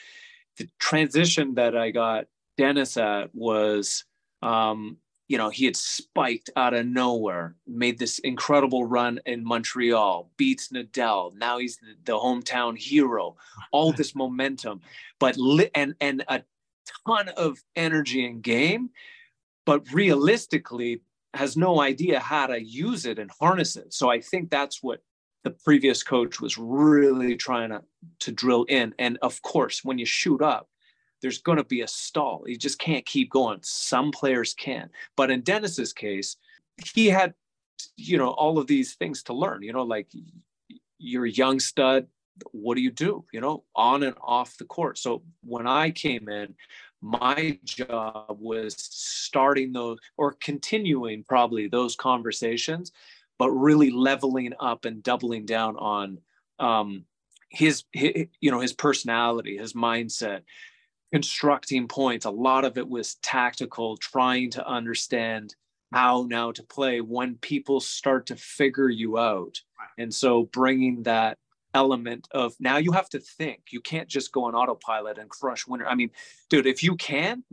[0.57, 4.05] the transition that I got Denis at was
[4.41, 10.31] um, you know, he had spiked out of nowhere, made this incredible run in Montreal,
[10.37, 11.35] beats Nadal.
[11.35, 13.37] Now he's the, hometown hero.
[13.73, 14.81] All this momentum,
[15.19, 16.45] but li- and and a
[17.05, 18.91] ton of energy and game,
[19.67, 21.03] but realistically
[21.35, 23.93] has no idea how to use it and harness it.
[23.93, 25.01] So I think that's what
[25.45, 27.83] the previous coach was really trying to
[28.21, 28.95] to drill in.
[28.99, 30.69] And of course, when you shoot up,
[31.23, 32.45] there's going to be a stall.
[32.47, 33.59] You just can't keep going.
[33.63, 36.37] Some players can, but in Denis's case,
[36.95, 37.35] he had,
[37.97, 39.63] you know, all of these things to learn.
[39.63, 40.09] You know, like
[40.99, 42.07] you're a young stud.
[42.53, 43.25] What do you do?
[43.33, 44.97] You know, on and off the court.
[44.97, 46.55] So when I came in,
[47.01, 52.93] my job was starting those or continuing probably those conversations,
[53.39, 56.19] but really leveling up and doubling down on
[56.59, 57.05] um,
[57.51, 60.43] his, his, you know, his personality, his mindset,
[61.13, 62.27] constructing points.
[62.27, 65.55] A lot of it was tactical, trying to understand
[65.93, 69.61] how now to play when people start to figure you out.
[69.97, 71.39] And so bringing that
[71.75, 73.61] element of now you have to think.
[73.71, 75.87] You can't just go on autopilot and crush winner.
[75.87, 76.11] I mean,
[76.49, 77.45] dude, if you can,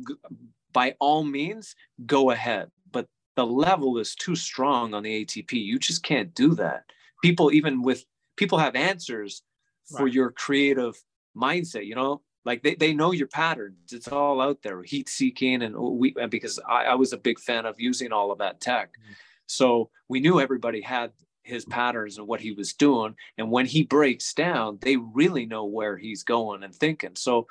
[0.73, 2.69] by all means, go ahead.
[2.91, 5.53] But the level is too strong on the ATP.
[5.53, 6.83] You just can't do that.
[7.23, 8.05] People, even with
[8.37, 9.41] people, have answers
[9.85, 10.13] for right.
[10.13, 10.95] your creative
[11.35, 11.85] mindset.
[11.85, 15.75] You know, like they, they know your patterns it's all out there heat seeking and
[15.75, 19.13] we because I, I was a big fan of using all of that tech mm-hmm.
[19.47, 21.11] so we knew everybody had
[21.45, 23.15] his patterns and what he was doing.
[23.37, 27.15] And when he breaks down they really know where he's going and thinking.
[27.15, 27.47] So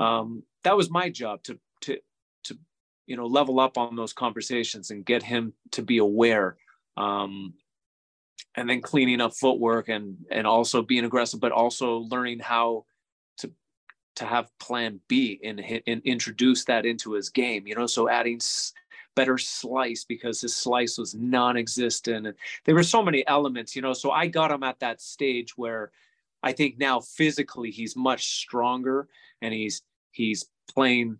[0.00, 1.98] um, that was my job to to
[2.44, 2.58] to
[3.06, 6.56] you know level up on those conversations and get him to be aware
[6.96, 7.54] um,
[8.56, 12.84] and then cleaning up footwork and and also being aggressive but also learning how
[13.38, 13.50] to
[14.16, 18.40] to have plan B and, and introduce that into his game, you know, so adding
[19.18, 23.92] better slice because his slice was non-existent and there were so many elements, you know,
[23.92, 25.90] so I got him at that stage where
[26.40, 29.08] I think now physically he's much stronger
[29.42, 31.18] and he's he's playing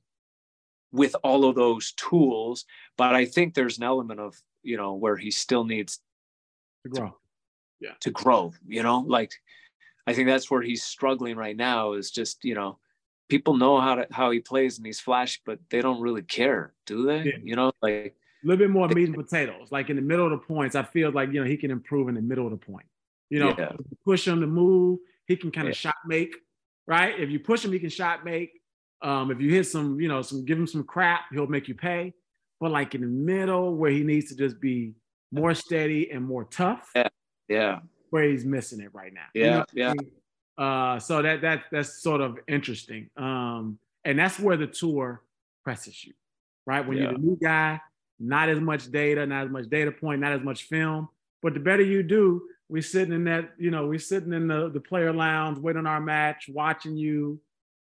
[0.93, 5.17] with all of those tools, but I think there's an element of, you know, where
[5.17, 6.01] he still needs
[6.85, 7.09] to grow.
[7.09, 7.15] To,
[7.81, 7.95] yeah.
[8.03, 9.33] To grow, you know, like
[10.07, 12.79] I think that's where he's struggling right now is just, you know,
[13.29, 16.73] people know how to how he plays and he's flashy, but they don't really care,
[16.87, 17.25] do they?
[17.25, 17.39] Yeah.
[17.43, 19.71] You know, like a little bit more meat and potatoes.
[19.71, 22.09] Like in the middle of the points, I feel like you know he can improve
[22.09, 22.87] in the middle of the point.
[23.31, 23.73] You know, yeah.
[24.05, 25.91] push him to move, he can kind of yeah.
[25.91, 26.35] shot make,
[26.87, 27.19] right?
[27.19, 28.61] If you push him, he can shot make.
[29.03, 31.75] Um, if you hit some, you know, some give him some crap, he'll make you
[31.75, 32.15] pay.
[32.59, 34.95] But like in the middle, where he needs to just be
[35.31, 37.09] more steady and more tough, yeah,
[37.49, 37.79] yeah,
[38.11, 39.27] where he's missing it right now.
[39.35, 39.65] Yeah, you know?
[39.75, 39.95] yeah.
[40.59, 43.09] Uh, so that that that's sort of interesting.
[43.17, 45.23] Um, and that's where the tour
[45.63, 46.15] presses you,
[46.67, 46.87] right?
[46.87, 47.05] When yeah.
[47.05, 47.81] you're the new guy,
[48.19, 51.09] not as much data, not as much data point, not as much film.
[51.43, 54.69] But the better you do, we're sitting in that, you know, we're sitting in the,
[54.69, 57.41] the player lounge, waiting on our match, watching you,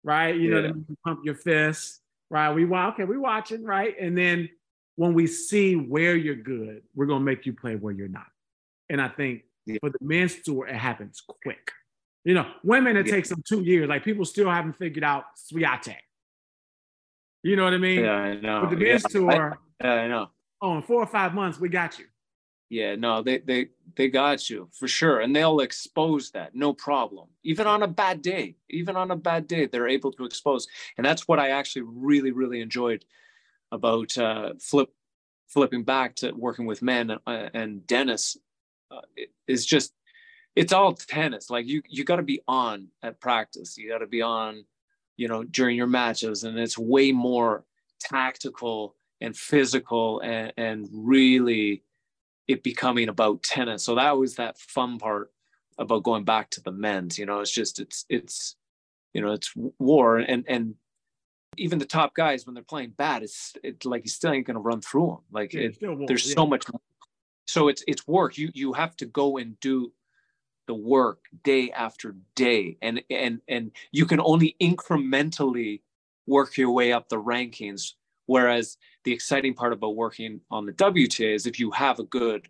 [0.03, 0.35] right?
[0.35, 0.61] You yeah.
[0.61, 2.51] know, you pump your fists, right?
[2.51, 3.95] We okay, we watching, right?
[3.99, 4.49] And then
[4.95, 8.27] when we see where you're good, we're gonna make you play where you're not.
[8.89, 9.77] And I think yeah.
[9.79, 11.71] for the men's tour, it happens quick.
[12.27, 13.13] You know, women, it yeah.
[13.13, 13.87] takes them two years.
[13.87, 15.95] Like people still haven't figured out Swiatek.
[17.41, 18.01] You know what I mean?
[18.01, 18.61] Yeah, I know.
[18.63, 20.27] With the men's yeah, tour, I, yeah, I know.
[20.61, 22.05] Oh, in four or five months, we got you.
[22.69, 27.29] yeah, no, they they they got you for sure, and they'll expose that, no problem.
[27.43, 30.67] Even on a bad day, even on a bad day, they're able to expose,
[30.97, 33.05] and that's what I actually really really enjoyed
[33.71, 34.89] about uh, flip
[35.47, 38.35] flipping back to working with men uh, and Denis
[38.91, 38.99] uh,
[39.47, 39.93] is just
[40.57, 41.51] it's all tennis.
[41.51, 44.65] Like you you got to be on at practice, you got to be on,
[45.15, 47.63] you know, during your matches, and it's way more
[47.99, 51.83] tactical and physical and, and really
[52.47, 53.83] it becoming about tennis.
[53.83, 55.31] So that was that fun part
[55.77, 57.19] about going back to the men's.
[57.19, 58.55] You know, it's just it's it's
[59.13, 60.73] you know it's war and and
[61.57, 64.59] even the top guys when they're playing bad, it's it's like you still ain't gonna
[64.59, 65.23] run through them.
[65.31, 66.33] Like yeah, it, there's yeah.
[66.33, 66.65] so much.
[67.45, 68.39] So it's it's work.
[68.39, 69.91] You you have to go and do
[70.67, 75.81] the work day after day, and and and you can only incrementally
[76.27, 77.93] work your way up the rankings
[78.27, 82.47] Whereas the exciting part about working on the WTA is if you have a good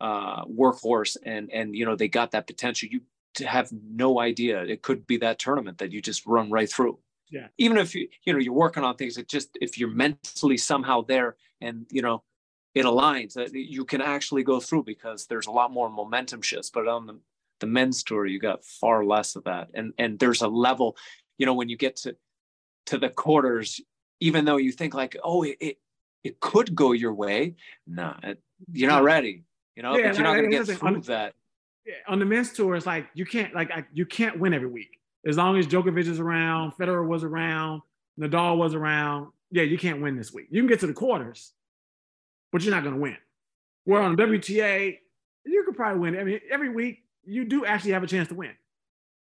[0.00, 3.02] uh, workhorse and and you know they got that potential, you
[3.46, 6.98] have no idea it could be that tournament that you just run right through.
[7.30, 7.48] Yeah.
[7.58, 11.02] Even if you you know you're working on things, it just if you're mentally somehow
[11.02, 12.24] there and you know
[12.74, 16.70] it aligns, that you can actually go through because there's a lot more momentum shifts.
[16.70, 17.18] But on the
[17.60, 20.96] the men's tour, you got far less of that, and and there's a level,
[21.38, 22.16] you know, when you get to
[22.86, 23.80] to the quarters,
[24.20, 25.78] even though you think like, oh, it it,
[26.24, 27.54] it could go your way.
[27.86, 28.34] No, nah,
[28.72, 29.44] you're not ready.
[29.76, 31.34] You know, yeah, but you're not going to get through on, that.
[32.08, 34.98] On the men's tour, it's like you can't like I, you can't win every week.
[35.26, 37.82] As long as Djokovic is around, Federer was around,
[38.18, 39.28] Nadal was around.
[39.50, 40.46] Yeah, you can't win this week.
[40.50, 41.52] You can get to the quarters,
[42.52, 43.16] but you're not going to win.
[43.84, 44.98] Where on WTA,
[45.44, 46.18] you could probably win.
[46.18, 48.52] I mean, every week you do actually have a chance to win.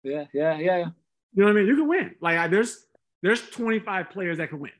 [0.02, 0.88] Yeah, yeah, yeah, yeah.
[1.34, 1.66] You know what I mean?
[1.66, 2.14] You can win.
[2.20, 2.86] Like I, there's
[3.22, 4.72] there's 25 players that can win.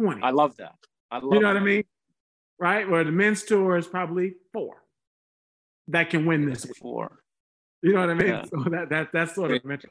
[0.00, 0.22] 20.
[0.22, 0.74] I love that.
[1.10, 1.54] I love you know that.
[1.54, 1.84] what I mean?
[2.58, 2.88] Right?
[2.88, 4.82] Where the men's tour is probably four
[5.88, 6.76] that can win this week.
[6.76, 7.22] Four.
[7.82, 8.28] You know what I mean?
[8.28, 8.44] Yeah.
[8.44, 9.90] So that, that that's sort of mental.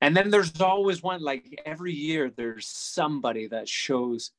[0.00, 4.32] And then there's always one like every year there's somebody that shows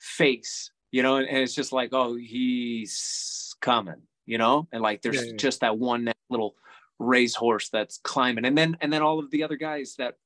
[0.00, 5.02] face, you know, and, and it's just like, oh, he's coming, you know, and like
[5.02, 5.36] there's yeah, yeah.
[5.36, 6.54] just that one little
[6.98, 8.44] racehorse that's climbing.
[8.44, 10.16] And then and then all of the other guys that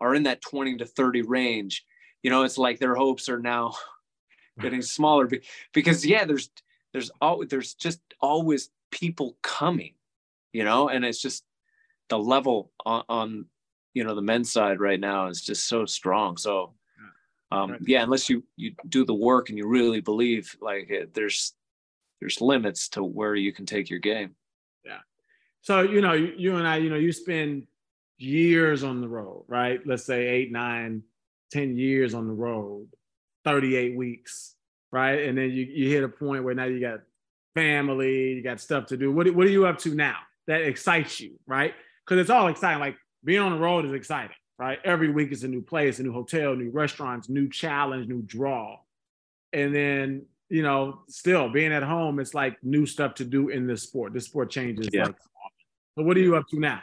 [0.00, 1.84] are in that 20 to 30 range
[2.22, 3.74] you know it's like their hopes are now
[4.60, 5.30] getting smaller
[5.72, 6.50] because yeah there's
[6.92, 9.94] there's all there's just always people coming
[10.52, 11.44] you know and it's just
[12.08, 13.46] the level on, on
[13.92, 16.36] you know the men's side right now is just so strong.
[16.36, 16.74] So
[17.52, 21.54] um yeah unless you you do the work and you really believe like it, there's
[22.24, 24.34] there's limits to where you can take your game
[24.84, 24.98] yeah
[25.64, 27.66] so you know, you and I, you know, you spend
[28.18, 29.80] years on the road, right?
[29.86, 31.02] Let's say eight, nine,
[31.50, 32.88] ten years on the road,
[33.46, 34.56] 38 weeks,
[34.92, 35.24] right?
[35.24, 37.00] And then you, you hit a point where now you got
[37.54, 39.10] family, you got stuff to do.
[39.10, 40.18] What, what are you up to now
[40.48, 41.72] that excites you, right?
[42.04, 42.80] Because it's all exciting.
[42.80, 44.78] Like being on the road is exciting, right?
[44.84, 48.76] Every week is a new place, a new hotel, new restaurants, new challenge, new draw.
[49.54, 53.66] And then, you know, still being at home, it's like new stuff to do in
[53.66, 54.12] this sport.
[54.12, 55.06] This sport changes yeah.
[55.06, 55.16] like
[55.98, 56.80] so what are you up to now?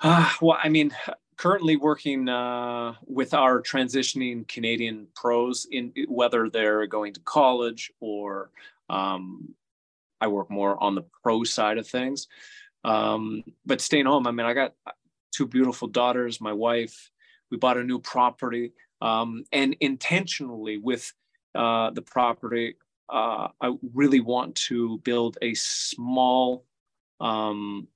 [0.00, 0.94] Uh, well, I mean,
[1.36, 8.50] currently working uh, with our transitioning Canadian pros in whether they're going to college or
[8.88, 9.56] um,
[10.20, 12.28] I work more on the pro side of things.
[12.84, 14.74] Um, but staying home, I mean, I got
[15.32, 17.10] two beautiful daughters, my wife.
[17.50, 21.12] We bought a new property, um, and intentionally with
[21.58, 22.76] uh, the property,
[23.10, 26.64] uh, I really want to build a small
[27.20, 27.88] um,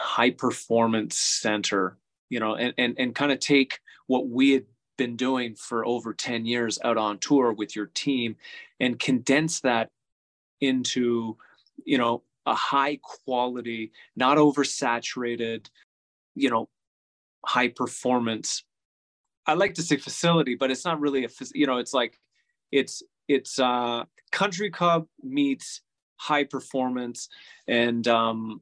[0.00, 1.98] high performance center,
[2.30, 4.64] you know, and, and, and kind of take what we had
[4.96, 8.36] been doing for over 10 years out on tour with your team
[8.80, 9.90] and condense that
[10.62, 11.36] into,
[11.84, 15.66] you know, a high quality, not oversaturated,
[16.34, 16.70] you know,
[17.44, 18.64] high performance.
[19.46, 22.18] I like to say facility, but it's not really a, you know, it's like,
[22.72, 25.82] it's, it's uh country club meets
[26.16, 27.28] high performance
[27.66, 28.60] and um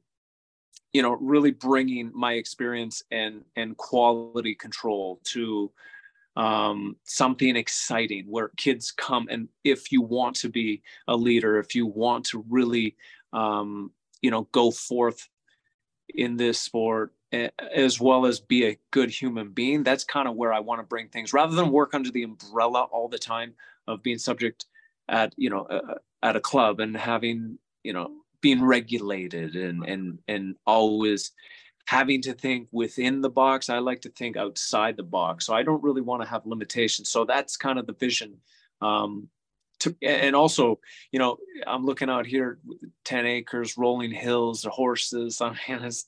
[0.93, 5.71] you know really bringing my experience and and quality control to
[6.35, 11.73] um, something exciting where kids come and if you want to be a leader if
[11.73, 12.95] you want to really
[13.33, 13.91] um,
[14.21, 15.27] you know go forth
[16.09, 17.11] in this sport
[17.75, 20.87] as well as be a good human being that's kind of where i want to
[20.87, 21.33] bring things.
[21.33, 23.53] Rather than work under the umbrella all the time
[23.87, 24.65] of being subject
[25.09, 28.11] at you know uh, at a club and having you know
[28.41, 31.31] being regulated and and and always
[31.85, 35.63] having to think within the box i like to think outside the box so i
[35.63, 38.35] don't really want to have limitations so that's kind of the vision
[38.81, 39.29] um,
[39.79, 40.79] to, and also,
[41.11, 42.59] you know, I'm looking out here,
[43.05, 45.41] 10 acres, rolling hills, horses.
[45.41, 46.05] I mean, it's,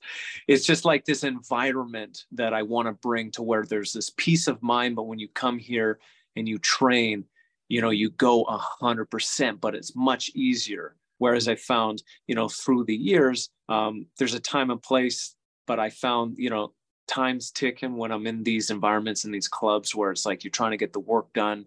[0.48, 4.48] it's just like this environment that I want to bring to where there's this peace
[4.48, 4.96] of mind.
[4.96, 6.00] But when you come here
[6.36, 7.26] and you train,
[7.70, 10.96] you know, you go hundred percent, but it's much easier.
[11.20, 15.36] Whereas I found, you know, through the years, um, there's a time and place,
[15.68, 16.74] but I found, you know,
[17.08, 20.72] time's ticking when I'm in these environments in these clubs where it's like you're trying
[20.72, 21.66] to get the work done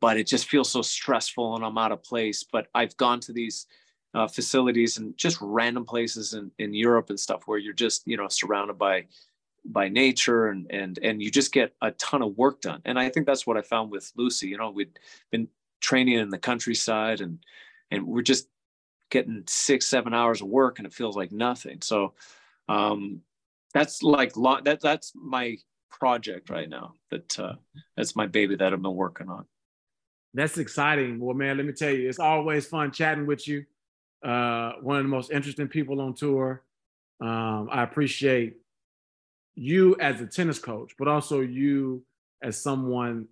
[0.00, 2.44] but it just feels so stressful and I'm out of place.
[2.44, 3.66] But I've gone to these
[4.14, 8.16] uh, facilities and just random places in, in Europe and stuff where you're just, you
[8.16, 9.06] know, surrounded by
[9.72, 12.80] by nature and and and you just get a ton of work done.
[12.84, 14.48] And I think that's what I found with Lucie.
[14.48, 14.98] You know, we'd
[15.30, 15.48] been
[15.80, 17.38] training in the countryside and
[17.90, 18.48] and we're just
[19.10, 21.80] getting six, seven hours of work and it feels like nothing.
[21.82, 22.14] So
[22.68, 23.22] um
[23.74, 25.56] that's like that that's my
[25.90, 26.94] project right now.
[27.10, 27.54] That uh,
[27.96, 29.44] that's my baby that I've been working on.
[30.34, 31.18] That's exciting.
[31.18, 33.64] Well, man, let me tell you, it's always fun chatting with you.
[34.24, 36.62] Uh, one of the most interesting people on tour.
[37.20, 38.56] Um, I appreciate
[39.56, 42.04] you as a tennis coach, but also you
[42.42, 43.26] as someone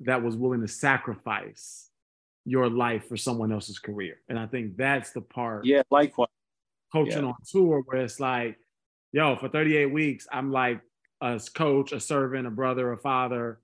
[0.00, 1.90] that was willing to sacrifice
[2.46, 4.16] your life for someone else's career.
[4.28, 5.66] And I think that's the part.
[5.66, 6.28] Yeah, likewise.
[6.92, 7.28] Coaching yeah.
[7.28, 8.56] on tour where it's like,
[9.12, 10.80] yo, for 38 weeks, I'm like
[11.20, 13.60] a coach, a servant, a brother, a father,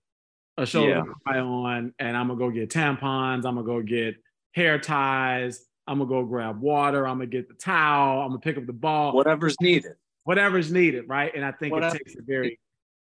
[0.59, 1.03] a shoulder yeah.
[1.03, 3.45] to cry on, and I'm gonna go get tampons.
[3.45, 4.17] I'm gonna go get
[4.53, 5.67] hair ties.
[5.87, 7.07] I'm gonna go grab water.
[7.07, 8.23] I'm gonna get the towel.
[8.23, 9.13] I'm gonna pick up the ball.
[9.13, 9.95] Whatever's needed.
[10.27, 11.33] Whatever's needed, right?
[11.37, 11.95] And I think Whatever.
[11.95, 12.59] it takes a very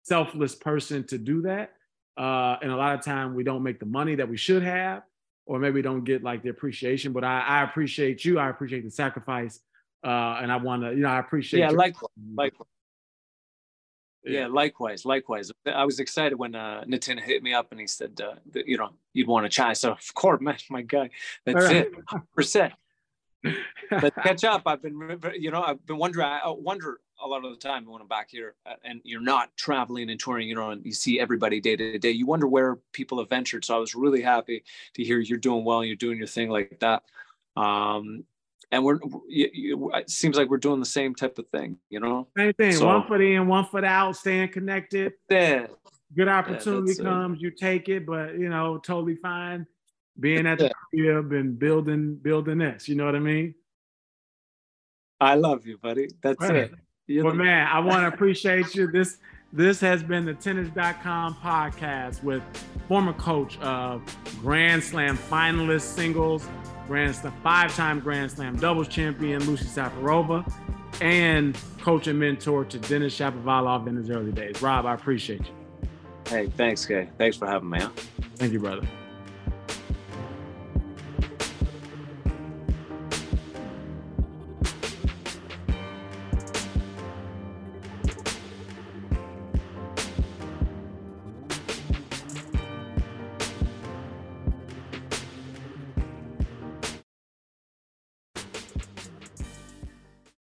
[0.05, 1.75] selfless person to do that.
[2.17, 5.03] Uh, and a lot of time we don't make the money that we should have,
[5.45, 7.13] or maybe don't get like the appreciation.
[7.13, 8.39] But I, I appreciate you.
[8.39, 9.61] I appreciate the sacrifice,
[10.03, 11.61] uh, and I want to, you know, I appreciate.
[11.61, 12.69] Yeah, likewise, likewise.
[14.25, 14.41] Yeah.
[14.41, 15.53] yeah, likewise, likewise.
[15.67, 18.79] I was excited when uh, Nitin hit me up and he said, uh, that, you
[18.79, 19.77] know, you'd want to chat.
[19.77, 21.11] So of course, man, my guy,
[21.45, 21.77] that's right.
[21.87, 21.93] it,
[22.35, 22.73] percent.
[23.91, 24.63] Let's catch up.
[24.65, 26.27] I've been, you know, I've been wondering.
[26.27, 29.57] I wonder a lot of the time when I'm back here, uh, and you're not
[29.57, 32.11] traveling and touring, you know, and you see everybody day to day.
[32.11, 33.65] You wonder where people have ventured.
[33.65, 34.65] So I was really happy
[34.95, 37.03] to hear you're doing well and you're doing your thing like that.
[37.57, 38.25] Um,
[38.73, 38.99] and we're
[39.29, 42.29] it seems like we're doing the same type of thing, you know.
[42.37, 42.73] Same thing.
[42.73, 45.13] So, one foot in, one foot out, staying connected.
[45.29, 45.67] Yeah.
[46.17, 49.67] Good opportunity yeah, comes, you take it, but you know, totally fine.
[50.19, 50.71] Being at the yeah.
[51.13, 53.55] crib and building building this, you know what I mean?
[55.21, 56.09] I love you, buddy.
[56.23, 56.57] That's right.
[56.57, 56.75] it.
[57.11, 58.87] You're well, the- man, I want to appreciate you.
[58.91, 59.19] This
[59.53, 62.43] this has been the tennis.com podcast with
[62.87, 64.01] former coach of
[64.41, 66.47] Grand Slam finalist singles
[66.87, 70.49] Grand Slam, five-time Grand Slam doubles champion Lucie Safarova,
[71.01, 74.61] and coach and mentor to Denis Shapovalov in his early days.
[74.63, 75.89] Rob, I appreciate you.
[76.29, 77.09] Hey, thanks, Kay.
[77.19, 77.81] Thanks for having me.
[77.81, 77.91] Huh?
[78.37, 78.87] Thank you, brother.